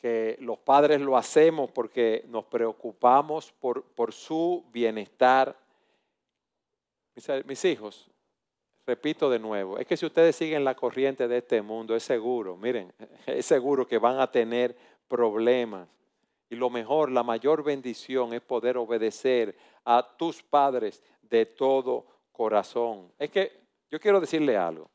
que 0.00 0.36
los 0.40 0.58
padres 0.58 1.00
lo 1.00 1.16
hacemos 1.16 1.70
porque 1.70 2.24
nos 2.28 2.44
preocupamos 2.46 3.52
por, 3.52 3.82
por 3.82 4.12
su 4.12 4.64
bienestar. 4.72 5.56
Mis, 7.14 7.28
mis 7.44 7.64
hijos, 7.64 8.10
repito 8.86 9.28
de 9.28 9.38
nuevo, 9.38 9.78
es 9.78 9.86
que 9.86 9.96
si 9.96 10.06
ustedes 10.06 10.36
siguen 10.36 10.64
la 10.64 10.74
corriente 10.74 11.28
de 11.28 11.38
este 11.38 11.60
mundo, 11.60 11.94
es 11.94 12.02
seguro, 12.02 12.56
miren, 12.56 12.92
es 13.26 13.44
seguro 13.46 13.86
que 13.86 13.98
van 13.98 14.18
a 14.18 14.30
tener 14.30 14.76
problemas. 15.06 15.88
Y 16.48 16.56
lo 16.56 16.70
mejor, 16.70 17.10
la 17.10 17.22
mayor 17.22 17.62
bendición 17.62 18.32
es 18.32 18.40
poder 18.40 18.76
obedecer 18.76 19.56
a 19.84 20.16
tus 20.16 20.42
padres 20.42 21.02
de 21.22 21.46
todo 21.46 22.06
corazón. 22.32 23.12
Es 23.18 23.30
que 23.30 23.52
yo 23.90 24.00
quiero 24.00 24.20
decirle 24.20 24.56
algo 24.56 24.90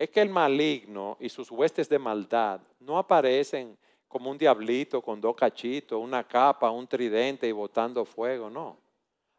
es 0.00 0.08
que 0.08 0.22
el 0.22 0.30
maligno 0.30 1.18
y 1.20 1.28
sus 1.28 1.50
huestes 1.50 1.86
de 1.90 1.98
maldad 1.98 2.62
no 2.80 2.96
aparecen 2.96 3.76
como 4.10 4.28
un 4.28 4.36
diablito 4.36 5.00
con 5.00 5.20
dos 5.20 5.36
cachitos, 5.36 6.02
una 6.02 6.26
capa, 6.26 6.68
un 6.70 6.88
tridente 6.88 7.46
y 7.46 7.52
botando 7.52 8.04
fuego, 8.04 8.50
no. 8.50 8.76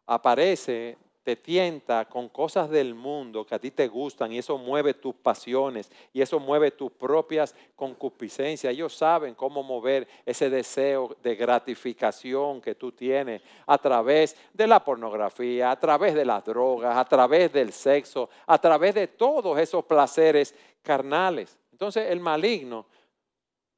Aparece 0.07 0.97
te 1.23 1.35
tienta 1.35 2.05
con 2.05 2.29
cosas 2.29 2.69
del 2.69 2.95
mundo 2.95 3.45
que 3.45 3.53
a 3.53 3.59
ti 3.59 3.69
te 3.69 3.87
gustan 3.87 4.31
y 4.31 4.39
eso 4.39 4.57
mueve 4.57 4.93
tus 4.93 5.13
pasiones 5.13 5.91
y 6.11 6.21
eso 6.21 6.39
mueve 6.39 6.71
tus 6.71 6.91
propias 6.91 7.55
concupiscencias. 7.75 8.73
Ellos 8.73 8.95
saben 8.95 9.35
cómo 9.35 9.61
mover 9.61 10.07
ese 10.25 10.49
deseo 10.49 11.15
de 11.21 11.35
gratificación 11.35 12.59
que 12.59 12.73
tú 12.73 12.91
tienes 12.91 13.41
a 13.67 13.77
través 13.77 14.35
de 14.53 14.65
la 14.65 14.83
pornografía, 14.83 15.69
a 15.69 15.79
través 15.79 16.15
de 16.15 16.25
las 16.25 16.43
drogas, 16.43 16.97
a 16.97 17.05
través 17.05 17.53
del 17.53 17.71
sexo, 17.71 18.29
a 18.47 18.57
través 18.57 18.95
de 18.95 19.07
todos 19.07 19.59
esos 19.59 19.85
placeres 19.85 20.55
carnales. 20.81 21.59
Entonces 21.71 22.09
el 22.09 22.19
maligno 22.19 22.87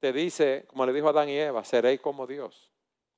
te 0.03 0.11
dice, 0.11 0.65
como 0.67 0.85
le 0.85 0.91
dijo 0.91 1.07
a 1.07 1.11
Adán 1.11 1.29
y 1.29 1.37
Eva, 1.37 1.63
seréis 1.63 2.01
como 2.01 2.27
Dios. 2.27 2.69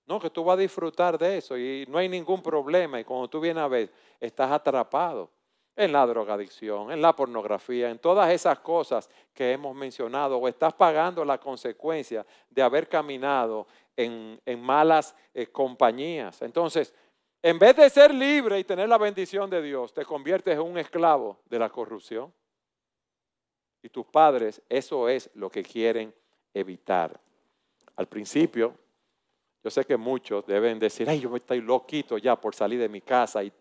No, 0.05 0.19
que 0.19 0.29
tú 0.29 0.43
vas 0.43 0.53
a 0.53 0.61
disfrutar 0.61 1.17
de 1.17 1.39
eso 1.39 1.57
y 1.57 1.83
no 1.89 1.97
hay 1.97 2.07
ningún 2.07 2.43
problema. 2.43 2.99
Y 2.99 3.03
cuando 3.03 3.27
tú 3.27 3.39
vienes 3.39 3.63
a 3.63 3.67
ver, 3.67 3.91
estás 4.19 4.51
atrapado 4.51 5.31
en 5.75 5.91
la 5.91 6.05
drogadicción, 6.05 6.91
en 6.91 7.01
la 7.01 7.15
pornografía, 7.15 7.89
en 7.89 7.97
todas 7.97 8.31
esas 8.31 8.59
cosas 8.59 9.09
que 9.33 9.53
hemos 9.53 9.75
mencionado, 9.75 10.37
o 10.37 10.47
estás 10.47 10.75
pagando 10.75 11.25
la 11.25 11.39
consecuencia 11.39 12.23
de 12.51 12.61
haber 12.61 12.87
caminado 12.87 13.65
en, 13.97 14.39
malas 14.61 15.15
eh, 15.33 15.47
compañías. 15.47 16.39
Entonces, 16.43 16.93
en 17.41 17.57
vez 17.57 17.75
de 17.75 17.89
ser 17.89 18.13
libre 18.13 18.59
y 18.59 18.63
tener 18.63 18.87
la 18.87 18.99
bendición 18.99 19.49
de 19.49 19.59
Dios, 19.63 19.91
te 19.91 20.05
conviertes 20.05 20.53
en 20.53 20.61
un 20.61 20.77
esclavo 20.77 21.39
de 21.45 21.57
la 21.57 21.69
corrupción. 21.69 22.31
Y 23.81 23.89
tus 23.89 24.05
padres, 24.05 24.61
eso 24.69 25.09
es 25.09 25.31
lo 25.33 25.49
que 25.49 25.63
quieren 25.63 26.13
evitar. 26.55 27.19
Al 27.95 28.07
principio, 28.07 28.73
yo 29.63 29.69
sé 29.69 29.83
que 29.83 29.97
muchos 29.97 30.45
deben 30.45 30.79
decir, 30.79 31.09
ay, 31.09 31.19
yo 31.19 31.35
estoy 31.35 31.61
loquito 31.61 32.17
ya 32.17 32.39
por 32.39 32.55
salir 32.55 32.79
de 32.79 32.89
mi 32.89 33.01
casa 33.01 33.43
y, 33.43 33.51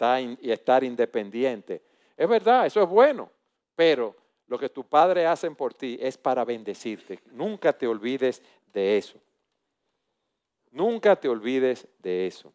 estar 0.43 0.85
independiente. 0.85 1.83
Es 2.17 2.29
verdad, 2.29 2.67
eso 2.67 2.83
es 2.83 2.89
bueno, 2.89 3.31
pero 3.75 4.15
lo 4.47 4.59
que 4.59 4.69
tus 4.69 4.85
padres 4.87 5.27
hacen 5.27 5.57
por 5.57 5.75
ti 5.75 5.99
es 6.01 6.17
para 6.17 6.45
bendecirte. 6.45 7.21
Nunca 7.33 7.73
te 7.73 7.87
olvides 7.87 8.43
de 8.73 8.99
eso. 8.99 9.19
Nunca 10.71 11.17
te 11.17 11.29
olvides 11.29 11.87
de 11.99 12.27
eso. 12.27 12.53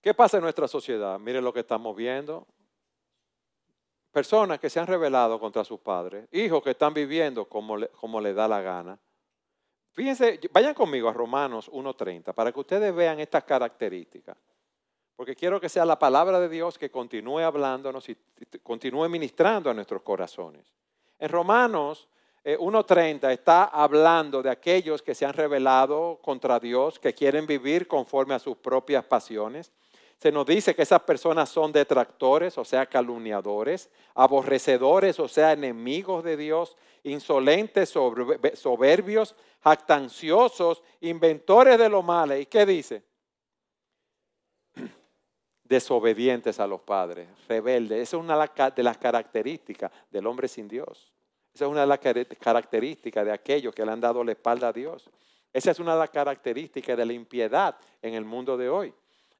¿Qué 0.00 0.12
pasa 0.12 0.36
en 0.36 0.42
nuestra 0.42 0.68
sociedad? 0.68 1.18
Mire 1.18 1.40
lo 1.40 1.52
que 1.52 1.60
estamos 1.60 1.96
viendo. 1.96 2.46
Personas 4.14 4.60
que 4.60 4.70
se 4.70 4.78
han 4.78 4.86
rebelado 4.86 5.40
contra 5.40 5.64
sus 5.64 5.80
padres, 5.80 6.28
hijos 6.30 6.62
que 6.62 6.70
están 6.70 6.94
viviendo 6.94 7.46
como 7.46 7.76
le, 7.76 7.88
como 7.88 8.22
da 8.22 8.46
la 8.46 8.62
gana, 8.62 8.98
Fíjense, 9.94 10.40
vayan 10.52 10.74
conmigo 10.74 11.08
a 11.08 11.12
Romanos 11.12 11.70
1.30 11.70 12.34
para 12.34 12.50
que 12.50 12.58
ustedes 12.58 12.92
vean 12.92 13.20
estas 13.20 13.44
características. 13.44 14.36
Porque 15.14 15.36
quiero 15.36 15.60
que 15.60 15.68
sea 15.68 15.84
la 15.84 15.96
palabra 15.96 16.40
de 16.40 16.48
Dios 16.48 16.76
que 16.76 16.90
continúe 16.90 17.38
hablándonos 17.38 18.08
y 18.08 18.16
continúe 18.64 19.08
ministrando 19.08 19.70
a 19.70 19.74
nuestros 19.74 20.02
corazones. 20.02 20.74
En 21.20 21.28
Romanos 21.28 22.08
1.30 22.44 23.30
eh, 23.30 23.32
está 23.34 23.66
hablando 23.66 24.42
de 24.42 24.50
aquellos 24.50 25.00
que 25.00 25.14
se 25.14 25.24
han 25.24 25.32
rebelado 25.32 26.18
contra 26.20 26.58
Dios, 26.58 26.98
que 26.98 27.14
quieren 27.14 27.46
vivir 27.46 27.86
conforme 27.86 28.34
a 28.34 28.40
sus 28.40 28.56
propias 28.56 29.04
pasiones. 29.04 29.70
Se 30.18 30.32
nos 30.32 30.46
dice 30.46 30.74
que 30.74 30.82
esas 30.82 31.02
personas 31.02 31.48
son 31.48 31.72
detractores, 31.72 32.56
o 32.56 32.64
sea, 32.64 32.86
calumniadores, 32.86 33.90
aborrecedores, 34.14 35.20
o 35.20 35.28
sea, 35.28 35.52
enemigos 35.52 36.24
de 36.24 36.36
Dios, 36.36 36.76
insolentes, 37.02 37.90
soberbios, 38.54 39.34
jactanciosos, 39.62 40.82
inventores 41.00 41.78
de 41.78 41.88
lo 41.88 42.02
malo. 42.02 42.36
¿Y 42.36 42.46
qué 42.46 42.64
dice? 42.64 43.02
desobedientes 45.64 46.60
a 46.60 46.66
los 46.66 46.80
padres, 46.80 47.28
rebeldes. 47.48 48.00
Esa 48.00 48.16
es 48.16 48.22
una 48.22 48.34
de 48.70 48.82
las 48.82 48.98
características 48.98 49.90
del 50.10 50.26
hombre 50.26 50.48
sin 50.48 50.68
Dios. 50.68 51.12
Esa 51.54 51.66
es 51.66 51.70
una 51.70 51.82
de 51.82 51.86
las 51.86 52.00
características 52.40 53.24
de 53.24 53.32
aquellos 53.32 53.74
que 53.74 53.84
le 53.84 53.92
han 53.92 54.00
dado 54.00 54.24
la 54.24 54.32
espalda 54.32 54.68
a 54.68 54.72
Dios. 54.72 55.08
Esa 55.52 55.70
es 55.70 55.78
una 55.78 55.92
de 55.92 56.00
las 56.00 56.10
características 56.10 56.96
de 56.96 57.06
la 57.06 57.12
impiedad 57.12 57.76
en 58.02 58.14
el 58.14 58.24
mundo 58.24 58.56
de 58.56 58.68
hoy. 58.68 58.92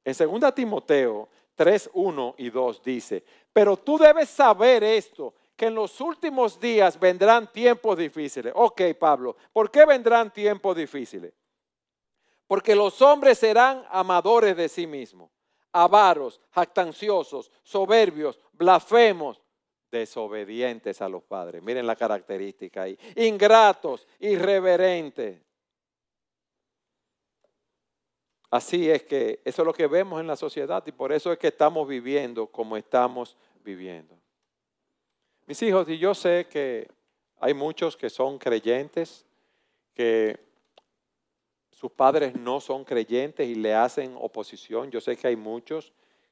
En 0.05 0.13
2 0.13 0.55
Timoteo 0.55 1.27
3, 1.55 1.89
1 1.93 2.35
y 2.37 2.49
2 2.49 2.83
dice, 2.83 3.23
pero 3.51 3.75
tú 3.75 3.97
debes 3.97 4.29
saber 4.29 4.83
esto, 4.83 5.33
que 5.55 5.67
en 5.67 5.75
los 5.75 5.99
últimos 6.01 6.59
días 6.59 6.99
vendrán 6.99 7.51
tiempos 7.51 7.97
difíciles. 7.97 8.53
Ok, 8.55 8.81
Pablo, 8.99 9.35
¿por 9.51 9.71
qué 9.71 9.85
vendrán 9.85 10.31
tiempos 10.31 10.75
difíciles? 10.75 11.33
Porque 12.45 12.75
los 12.75 13.01
hombres 13.01 13.39
serán 13.39 13.83
amadores 13.89 14.55
de 14.55 14.69
sí 14.69 14.85
mismos, 14.85 15.31
avaros, 15.71 16.39
jactanciosos, 16.51 17.51
soberbios, 17.63 18.39
blasfemos, 18.53 19.41
desobedientes 19.89 21.01
a 21.01 21.09
los 21.09 21.23
padres. 21.23 21.63
Miren 21.63 21.87
la 21.87 21.95
característica 21.95 22.83
ahí. 22.83 22.99
Ingratos, 23.15 24.05
irreverentes. 24.19 25.41
Así 28.55 28.89
es 28.89 29.03
que 29.03 29.41
eso 29.43 29.63
es 29.63 29.65
lo 29.65 29.73
que 29.73 29.85
vemos 29.85 30.21
en 30.21 30.27
la 30.27 30.37
sociedad 30.37 30.81
y 30.87 30.93
por 30.93 31.11
eso 31.11 31.29
es 31.29 31.37
que 31.37 31.47
estamos 31.47 31.85
viviendo 31.85 32.47
como 32.47 32.77
estamos 32.77 33.35
viviendo. 33.65 34.15
Mis 35.45 35.61
hijos, 35.61 35.89
y 35.89 35.97
yo 35.97 36.15
sé 36.15 36.47
que 36.49 36.87
hay 37.41 37.53
muchos 37.53 37.97
que 37.97 38.09
son 38.09 38.37
creyentes, 38.37 39.25
que 39.93 40.39
sus 41.69 41.91
padres 41.91 42.33
no 42.33 42.61
son 42.61 42.85
creyentes 42.85 43.45
y 43.45 43.55
le 43.55 43.75
hacen 43.75 44.15
oposición. 44.17 44.89
Yo 44.89 45.01
sé 45.01 45.17
que 45.17 45.27
hay 45.27 45.35
muchos 45.35 45.91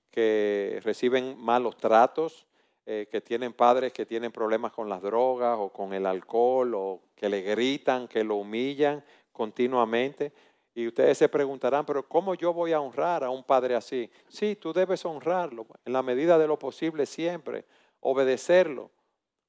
que 0.09 0.79
reciben 0.81 1.37
malos 1.37 1.75
tratos, 1.75 2.47
eh, 2.85 3.09
que 3.11 3.19
tienen 3.19 3.51
padres 3.51 3.91
que 3.91 4.05
tienen 4.05 4.31
problemas 4.31 4.71
con 4.71 4.87
las 4.87 5.01
drogas 5.01 5.57
o 5.59 5.73
con 5.73 5.93
el 5.93 6.05
alcohol 6.05 6.73
o 6.73 7.01
que 7.17 7.27
le 7.27 7.41
gritan, 7.41 8.07
que 8.07 8.23
lo 8.23 8.35
humillan 8.35 9.03
continuamente. 9.33 10.31
Y 10.75 10.87
ustedes 10.87 11.19
se 11.19 11.29
preguntarán, 11.29 11.85
pero 11.85 12.07
¿cómo 12.07 12.33
yo 12.33 12.51
voy 12.51 12.73
a 12.73 12.79
honrar 12.79 13.23
a 13.23 13.29
un 13.29 13.43
padre 13.43 13.75
así? 13.75 14.09
Sí, 14.27 14.55
tú 14.55 14.73
debes 14.73 15.05
honrarlo 15.05 15.67
en 15.85 15.93
la 15.93 16.01
medida 16.01 16.37
de 16.37 16.47
lo 16.47 16.57
posible 16.57 17.05
siempre, 17.05 17.65
obedecerlo, 17.99 18.89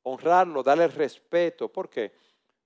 honrarlo, 0.02 0.62
darle 0.62 0.88
respeto. 0.88 1.68
¿Por 1.68 1.88
qué? 1.88 2.12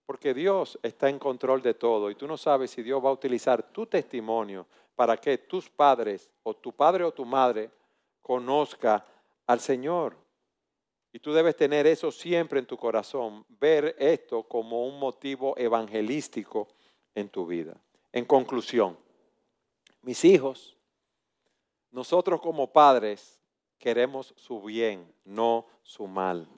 Porque 0.07 0.35
Dios 0.35 0.79
está 0.83 1.09
en 1.09 1.19
control 1.19 1.63
de 1.63 1.75
todo 1.75 2.11
y 2.11 2.17
tú 2.17 2.27
no 2.27 2.37
sabes 2.37 2.73
si 2.73 2.83
Dios 2.83 3.05
va 3.05 3.11
a 3.11 3.13
utilizar 3.13 3.63
tu 3.63 3.87
testimonio 3.87 4.67
para 4.97 5.17
que 5.17 5.39
tus 5.39 5.71
padres 5.71 6.33
o 6.43 6.55
tu 6.55 6.73
padre 6.73 7.05
o 7.05 7.13
tu 7.13 7.25
madre 7.25 7.71
conozca 8.21 9.07
al 9.47 9.61
Señor. 9.61 10.17
Y 11.13 11.21
tú 11.21 11.33
debes 11.33 11.57
tener 11.57 11.87
eso 11.87 12.11
siempre 12.11 12.59
en 12.59 12.67
tu 12.67 12.77
corazón, 12.77 13.45
ver 13.49 13.95
esto 13.99 14.43
como 14.43 14.85
un 14.87 14.99
motivo 14.99 15.57
evangelístico 15.57 16.69
en 17.15 17.29
tu 17.29 17.47
vida. 17.47 17.81
En 18.13 18.25
conclusión, 18.25 18.99
mis 20.03 20.25
hijos, 20.25 20.77
nosotros 21.91 22.41
como 22.41 22.73
padres 22.73 23.41
queremos 23.79 24.35
su 24.37 24.63
bien, 24.63 25.13
no 25.25 25.67
su 25.83 26.07
mal. 26.07 26.49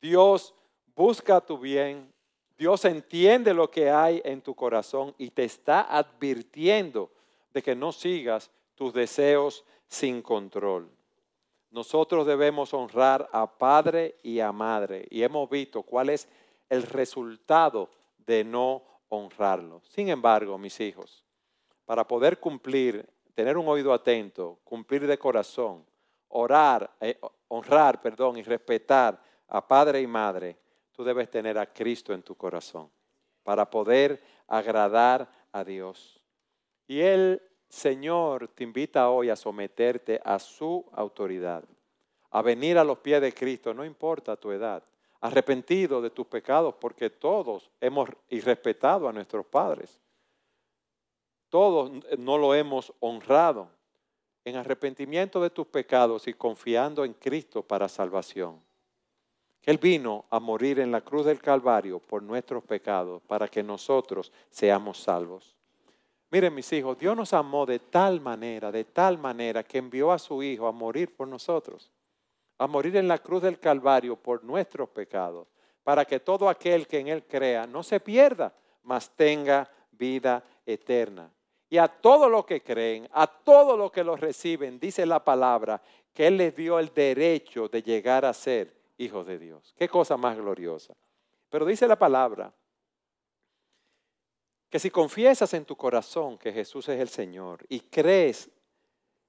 Dios 0.00 0.54
busca 0.94 1.40
tu 1.40 1.58
bien 1.58 2.12
Dios 2.58 2.84
entiende 2.84 3.54
lo 3.54 3.70
que 3.70 3.88
hay 3.88 4.20
en 4.24 4.42
tu 4.42 4.52
corazón 4.52 5.14
y 5.16 5.30
te 5.30 5.44
está 5.44 5.82
advirtiendo 5.82 7.12
de 7.54 7.62
que 7.62 7.76
no 7.76 7.92
sigas 7.92 8.50
tus 8.74 8.92
deseos 8.92 9.64
sin 9.86 10.20
control. 10.20 10.90
Nosotros 11.70 12.26
debemos 12.26 12.74
honrar 12.74 13.28
a 13.32 13.46
padre 13.46 14.16
y 14.24 14.40
a 14.40 14.50
madre 14.50 15.06
y 15.08 15.22
hemos 15.22 15.48
visto 15.48 15.84
cuál 15.84 16.08
es 16.08 16.26
el 16.68 16.82
resultado 16.82 17.90
de 18.26 18.42
no 18.42 18.82
honrarlo. 19.08 19.82
Sin 19.88 20.08
embargo, 20.08 20.58
mis 20.58 20.80
hijos, 20.80 21.24
para 21.84 22.06
poder 22.06 22.38
cumplir, 22.38 23.08
tener 23.34 23.56
un 23.56 23.68
oído 23.68 23.92
atento, 23.92 24.58
cumplir 24.64 25.06
de 25.06 25.18
corazón, 25.18 25.84
orar, 26.28 26.90
eh, 27.00 27.18
honrar, 27.48 28.00
perdón, 28.00 28.36
y 28.36 28.42
respetar 28.42 29.20
a 29.48 29.66
padre 29.66 30.00
y 30.00 30.06
madre, 30.06 30.56
tú 30.92 31.04
debes 31.04 31.30
tener 31.30 31.58
a 31.58 31.72
Cristo 31.72 32.12
en 32.12 32.22
tu 32.22 32.34
corazón 32.34 32.90
para 33.42 33.68
poder 33.70 34.22
agradar 34.46 35.30
a 35.52 35.64
Dios. 35.64 36.22
Y 36.86 37.00
el 37.00 37.40
Señor 37.68 38.48
te 38.48 38.64
invita 38.64 39.08
hoy 39.10 39.30
a 39.30 39.36
someterte 39.36 40.20
a 40.24 40.38
su 40.38 40.84
autoridad, 40.92 41.64
a 42.30 42.42
venir 42.42 42.78
a 42.78 42.84
los 42.84 42.98
pies 42.98 43.20
de 43.20 43.32
Cristo, 43.32 43.72
no 43.72 43.84
importa 43.84 44.36
tu 44.36 44.50
edad, 44.50 44.82
arrepentido 45.20 46.00
de 46.00 46.10
tus 46.10 46.26
pecados, 46.26 46.74
porque 46.80 47.10
todos 47.10 47.70
hemos 47.80 48.08
irrespetado 48.28 49.08
a 49.08 49.12
nuestros 49.12 49.46
padres. 49.46 49.98
Todos 51.48 51.90
no 52.18 52.38
lo 52.38 52.54
hemos 52.54 52.92
honrado 53.00 53.70
en 54.44 54.56
arrepentimiento 54.56 55.40
de 55.40 55.50
tus 55.50 55.66
pecados 55.66 56.28
y 56.28 56.34
confiando 56.34 57.04
en 57.04 57.14
Cristo 57.14 57.62
para 57.62 57.88
salvación. 57.88 58.60
Él 59.62 59.78
vino 59.78 60.24
a 60.30 60.40
morir 60.40 60.78
en 60.80 60.90
la 60.90 61.02
cruz 61.02 61.26
del 61.26 61.40
Calvario 61.40 61.98
por 61.98 62.22
nuestros 62.22 62.64
pecados 62.64 63.20
para 63.26 63.48
que 63.48 63.62
nosotros 63.62 64.32
seamos 64.50 64.98
salvos. 64.98 65.56
Miren 66.30 66.54
mis 66.54 66.72
hijos, 66.72 66.98
Dios 66.98 67.16
nos 67.16 67.32
amó 67.32 67.66
de 67.66 67.78
tal 67.78 68.20
manera, 68.20 68.70
de 68.70 68.84
tal 68.84 69.18
manera 69.18 69.62
que 69.62 69.78
envió 69.78 70.12
a 70.12 70.18
su 70.18 70.42
Hijo 70.42 70.66
a 70.66 70.72
morir 70.72 71.14
por 71.14 71.26
nosotros, 71.26 71.90
a 72.58 72.66
morir 72.66 72.96
en 72.96 73.08
la 73.08 73.18
cruz 73.18 73.42
del 73.42 73.58
Calvario 73.58 74.16
por 74.16 74.44
nuestros 74.44 74.88
pecados, 74.90 75.48
para 75.82 76.04
que 76.04 76.20
todo 76.20 76.48
aquel 76.48 76.86
que 76.86 76.98
en 76.98 77.08
Él 77.08 77.24
crea 77.24 77.66
no 77.66 77.82
se 77.82 78.00
pierda, 78.00 78.52
mas 78.82 79.10
tenga 79.10 79.70
vida 79.92 80.42
eterna. 80.66 81.32
Y 81.70 81.78
a 81.78 81.88
todos 81.88 82.30
los 82.30 82.44
que 82.44 82.62
creen, 82.62 83.08
a 83.12 83.26
todos 83.26 83.78
los 83.78 83.92
que 83.92 84.02
lo 84.02 84.16
reciben, 84.16 84.78
dice 84.80 85.06
la 85.06 85.22
palabra, 85.22 85.80
que 86.12 86.26
Él 86.26 86.36
les 86.36 86.56
dio 86.56 86.78
el 86.78 86.92
derecho 86.92 87.68
de 87.68 87.82
llegar 87.82 88.24
a 88.24 88.32
ser 88.32 88.74
hijos 88.96 89.26
de 89.26 89.38
Dios. 89.38 89.74
Qué 89.76 89.88
cosa 89.88 90.16
más 90.16 90.36
gloriosa. 90.36 90.94
Pero 91.48 91.64
dice 91.64 91.86
la 91.86 91.98
palabra 91.98 92.52
que 94.68 94.78
si 94.78 94.90
confiesas 94.90 95.54
en 95.54 95.64
tu 95.64 95.76
corazón 95.76 96.36
que 96.36 96.52
Jesús 96.52 96.88
es 96.88 97.00
el 97.00 97.08
Señor 97.08 97.64
y 97.68 97.80
crees, 97.80 98.50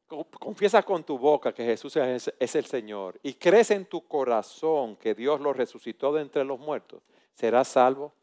confiesas 0.10 0.84
con 0.84 1.04
tu 1.04 1.18
boca 1.18 1.54
que 1.54 1.64
Jesús 1.64 1.96
es, 1.96 2.56
el 2.56 2.66
Señor 2.66 3.20
y 3.22 3.34
crees 3.34 3.72
en 3.72 3.86
tu 3.86 4.08
corazón 4.08 4.96
que 4.96 5.14
Dios 5.14 5.40
lo 5.40 5.54
resucitó 5.54 6.12
de 6.14 6.22
entre 6.22 6.44
los 6.44 6.60
muertos, 6.60 7.02
serás 7.36 7.68
salvo. 7.68 8.14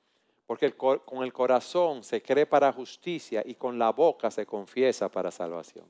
Porque 0.46 0.70
con 0.74 1.24
el 1.24 1.32
corazón 1.32 2.04
se 2.04 2.22
cree 2.22 2.46
para 2.46 2.72
justicia 2.72 3.42
y 3.44 3.56
con 3.56 3.80
la 3.80 3.90
boca 3.90 4.30
se 4.30 4.46
confiesa 4.46 5.08
para 5.08 5.32
salvación. 5.32 5.84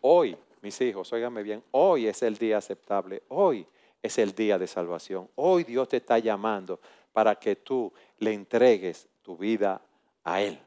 Hoy, 0.00 0.34
mis 0.62 0.80
hijos, 0.80 1.12
óigame 1.12 1.42
bien, 1.42 1.62
hoy 1.72 2.06
es 2.06 2.22
el 2.22 2.38
día 2.38 2.56
aceptable. 2.56 3.22
Hoy 3.28 3.66
es 4.02 4.18
el 4.18 4.34
día 4.34 4.58
de 4.58 4.66
salvación. 4.66 5.28
Hoy 5.34 5.64
Dios 5.64 5.88
te 5.88 5.98
está 5.98 6.18
llamando 6.18 6.80
para 7.12 7.34
que 7.34 7.56
tú 7.56 7.92
le 8.18 8.32
entregues 8.32 9.08
tu 9.20 9.36
vida 9.36 9.82
a 10.24 10.40
Él. 10.40 10.58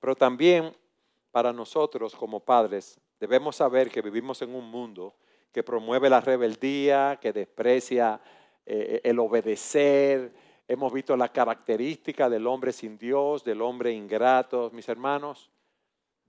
Pero 0.00 0.14
también 0.14 0.74
para 1.34 1.52
nosotros 1.52 2.14
como 2.14 2.38
padres 2.38 3.00
debemos 3.18 3.56
saber 3.56 3.90
que 3.90 4.00
vivimos 4.00 4.40
en 4.42 4.54
un 4.54 4.70
mundo 4.70 5.16
que 5.50 5.64
promueve 5.64 6.08
la 6.08 6.20
rebeldía, 6.20 7.18
que 7.20 7.32
desprecia 7.32 8.20
eh, 8.64 9.00
el 9.02 9.18
obedecer. 9.18 10.32
Hemos 10.68 10.92
visto 10.92 11.16
la 11.16 11.32
característica 11.32 12.30
del 12.30 12.46
hombre 12.46 12.70
sin 12.72 12.96
Dios, 12.96 13.42
del 13.42 13.62
hombre 13.62 13.90
ingrato. 13.90 14.70
Mis 14.72 14.88
hermanos, 14.88 15.50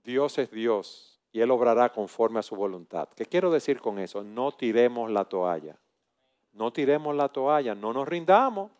Dios 0.02 0.38
es 0.38 0.50
Dios 0.50 1.20
y 1.30 1.40
Él 1.40 1.52
obrará 1.52 1.92
conforme 1.92 2.40
a 2.40 2.42
su 2.42 2.56
voluntad. 2.56 3.08
¿Qué 3.14 3.26
quiero 3.26 3.52
decir 3.52 3.78
con 3.80 4.00
eso? 4.00 4.24
No 4.24 4.50
tiremos 4.50 5.08
la 5.08 5.24
toalla. 5.24 5.78
No 6.52 6.72
tiremos 6.72 7.14
la 7.14 7.28
toalla, 7.28 7.76
no 7.76 7.92
nos 7.92 8.08
rindamos 8.08 8.72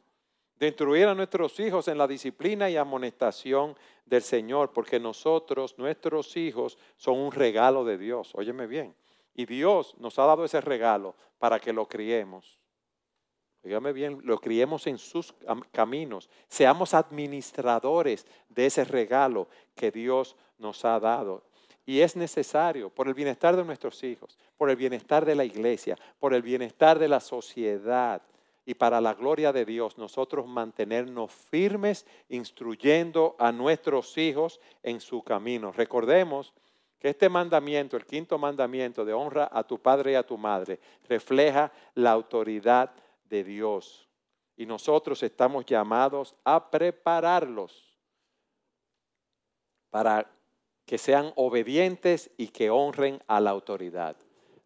de 0.58 0.68
instruir 0.68 1.06
a 1.06 1.14
nuestros 1.14 1.58
hijos 1.60 1.88
en 1.88 1.98
la 1.98 2.06
disciplina 2.06 2.70
y 2.70 2.76
amonestación 2.76 3.76
del 4.06 4.22
Señor, 4.22 4.72
porque 4.72 4.98
nosotros, 4.98 5.76
nuestros 5.78 6.36
hijos, 6.36 6.78
son 6.96 7.18
un 7.18 7.32
regalo 7.32 7.84
de 7.84 7.98
Dios. 7.98 8.32
Óyeme 8.34 8.66
bien. 8.66 8.94
Y 9.34 9.44
Dios 9.44 9.94
nos 9.98 10.18
ha 10.18 10.24
dado 10.24 10.44
ese 10.44 10.60
regalo 10.60 11.14
para 11.38 11.60
que 11.60 11.72
lo 11.72 11.86
criemos. 11.86 12.58
Óyeme 13.64 13.92
bien, 13.92 14.20
lo 14.22 14.38
criemos 14.38 14.86
en 14.86 14.96
sus 14.96 15.34
caminos. 15.72 16.30
Seamos 16.48 16.94
administradores 16.94 18.26
de 18.48 18.66
ese 18.66 18.84
regalo 18.84 19.48
que 19.74 19.90
Dios 19.90 20.36
nos 20.58 20.84
ha 20.84 20.98
dado. 20.98 21.42
Y 21.84 22.00
es 22.00 22.16
necesario 22.16 22.88
por 22.88 23.08
el 23.08 23.14
bienestar 23.14 23.56
de 23.56 23.64
nuestros 23.64 24.02
hijos, 24.02 24.38
por 24.56 24.70
el 24.70 24.76
bienestar 24.76 25.24
de 25.24 25.34
la 25.34 25.44
iglesia, 25.44 25.98
por 26.18 26.32
el 26.32 26.42
bienestar 26.42 26.98
de 26.98 27.08
la 27.08 27.20
sociedad 27.20 28.22
y 28.66 28.74
para 28.74 29.00
la 29.00 29.14
gloria 29.14 29.52
de 29.52 29.64
Dios, 29.64 29.96
nosotros 29.96 30.44
mantenernos 30.46 31.30
firmes 31.30 32.04
instruyendo 32.28 33.36
a 33.38 33.52
nuestros 33.52 34.18
hijos 34.18 34.60
en 34.82 35.00
su 35.00 35.22
camino. 35.22 35.70
Recordemos 35.70 36.52
que 36.98 37.10
este 37.10 37.28
mandamiento, 37.28 37.96
el 37.96 38.04
quinto 38.04 38.38
mandamiento 38.38 39.04
de 39.04 39.12
honra 39.12 39.48
a 39.52 39.62
tu 39.62 39.78
padre 39.78 40.12
y 40.12 40.14
a 40.16 40.26
tu 40.26 40.36
madre, 40.36 40.80
refleja 41.08 41.72
la 41.94 42.10
autoridad 42.10 42.90
de 43.30 43.44
Dios. 43.44 44.08
Y 44.56 44.66
nosotros 44.66 45.22
estamos 45.22 45.64
llamados 45.64 46.34
a 46.42 46.68
prepararlos 46.68 47.96
para 49.90 50.28
que 50.84 50.98
sean 50.98 51.32
obedientes 51.36 52.32
y 52.36 52.48
que 52.48 52.70
honren 52.70 53.22
a 53.28 53.38
la 53.38 53.50
autoridad. 53.50 54.16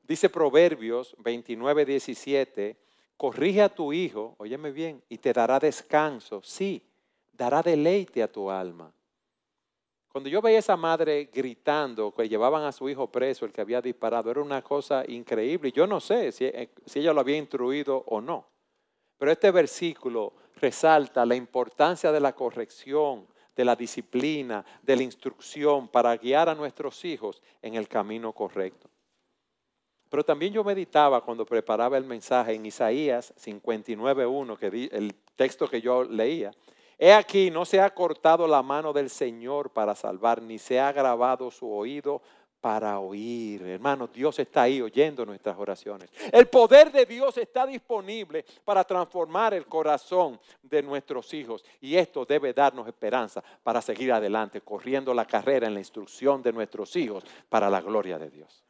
Dice 0.05 0.31
Proverbios 0.31 1.15
29, 1.19 1.85
17, 1.85 2.77
corrige 3.21 3.61
a 3.61 3.69
tu 3.69 3.93
hijo, 3.93 4.35
óyeme 4.39 4.71
bien, 4.71 5.03
y 5.11 5.19
te 5.19 5.35
dará 5.35 5.59
descanso, 5.59 6.41
sí, 6.43 6.83
dará 7.31 7.61
deleite 7.61 8.23
a 8.23 8.33
tu 8.33 8.51
alma. 8.51 8.91
Cuando 10.11 10.31
yo 10.31 10.41
veía 10.41 10.57
a 10.57 10.61
esa 10.61 10.75
madre 10.79 11.29
gritando 11.31 12.15
que 12.15 12.27
llevaban 12.31 12.65
a 12.65 12.73
su 12.73 12.89
hijo 12.89 13.13
preso, 13.13 13.45
el 13.45 13.53
que 13.53 13.61
había 13.61 13.83
disparado, 13.83 14.31
era 14.31 14.41
una 14.41 14.63
cosa 14.63 15.05
increíble. 15.07 15.71
Yo 15.71 15.87
no 15.87 16.01
sé 16.01 16.33
si, 16.33 16.47
eh, 16.47 16.71
si 16.87 17.01
ella 17.01 17.13
lo 17.13 17.21
había 17.21 17.37
instruido 17.37 18.05
o 18.07 18.23
no. 18.23 18.47
Pero 19.19 19.31
este 19.31 19.51
versículo 19.51 20.33
resalta 20.57 21.27
la 21.27 21.35
importancia 21.35 22.11
de 22.13 22.21
la 22.21 22.35
corrección, 22.35 23.27
de 23.55 23.67
la 23.67 23.77
disciplina, 23.77 24.65
de 24.81 24.97
la 24.97 25.03
instrucción 25.03 25.89
para 25.89 26.17
guiar 26.17 26.49
a 26.49 26.55
nuestros 26.55 27.05
hijos 27.05 27.43
en 27.61 27.75
el 27.75 27.87
camino 27.87 28.33
correcto. 28.33 28.89
Pero 30.11 30.25
también 30.25 30.53
yo 30.53 30.65
meditaba 30.65 31.21
cuando 31.23 31.47
preparaba 31.47 31.97
el 31.97 32.05
mensaje 32.05 32.55
en 32.55 32.67
Isaías 32.67 33.33
59.1, 33.41 34.59
que 34.59 34.89
el 34.93 35.15
texto 35.37 35.69
que 35.69 35.81
yo 35.81 36.05
leía. 36.05 36.51
He 36.99 37.15
aquí, 37.15 37.51
no 37.51 37.65
se 37.65 37.81
ha 37.81 37.89
cortado 37.95 38.47
la 38.47 38.63
mano 38.63 38.93
del 38.93 39.09
Señor 39.09 39.71
para 39.71 39.95
salvar, 39.95 40.43
ni 40.43 40.59
se 40.59 40.79
ha 40.79 40.93
grabado 40.93 41.51
su 41.51 41.73
oído 41.73 42.21
para 42.61 42.99
oír. 42.99 43.63
Hermanos, 43.63 44.13
Dios 44.13 44.39
está 44.39 44.63
ahí 44.63 44.83
oyendo 44.83 45.25
nuestras 45.25 45.57
oraciones. 45.59 46.11
El 46.31 46.49
poder 46.49 46.93
de 46.93 47.07
Dios 47.07 47.39
está 47.39 47.67
disponible 47.67 48.45
para 48.65 48.85
transformar 48.85 49.55
el 49.55 49.67
corazón 49.67 50.39
de 50.63 50.83
nuestros 50.83 51.33
hijos. 51.33 51.65
Y 51.81 51.97
esto 51.97 52.25
debe 52.25 52.53
darnos 52.53 52.87
esperanza 52.87 53.43
para 53.63 53.81
seguir 53.81 54.13
adelante, 54.13 54.61
corriendo 54.61 55.15
la 55.15 55.25
carrera 55.25 55.67
en 55.67 55.75
la 55.75 55.81
instrucción 55.81 56.43
de 56.43 56.53
nuestros 56.53 56.95
hijos 56.97 57.25
para 57.49 57.71
la 57.71 57.81
gloria 57.81 58.19
de 58.19 58.29
Dios. 58.29 58.63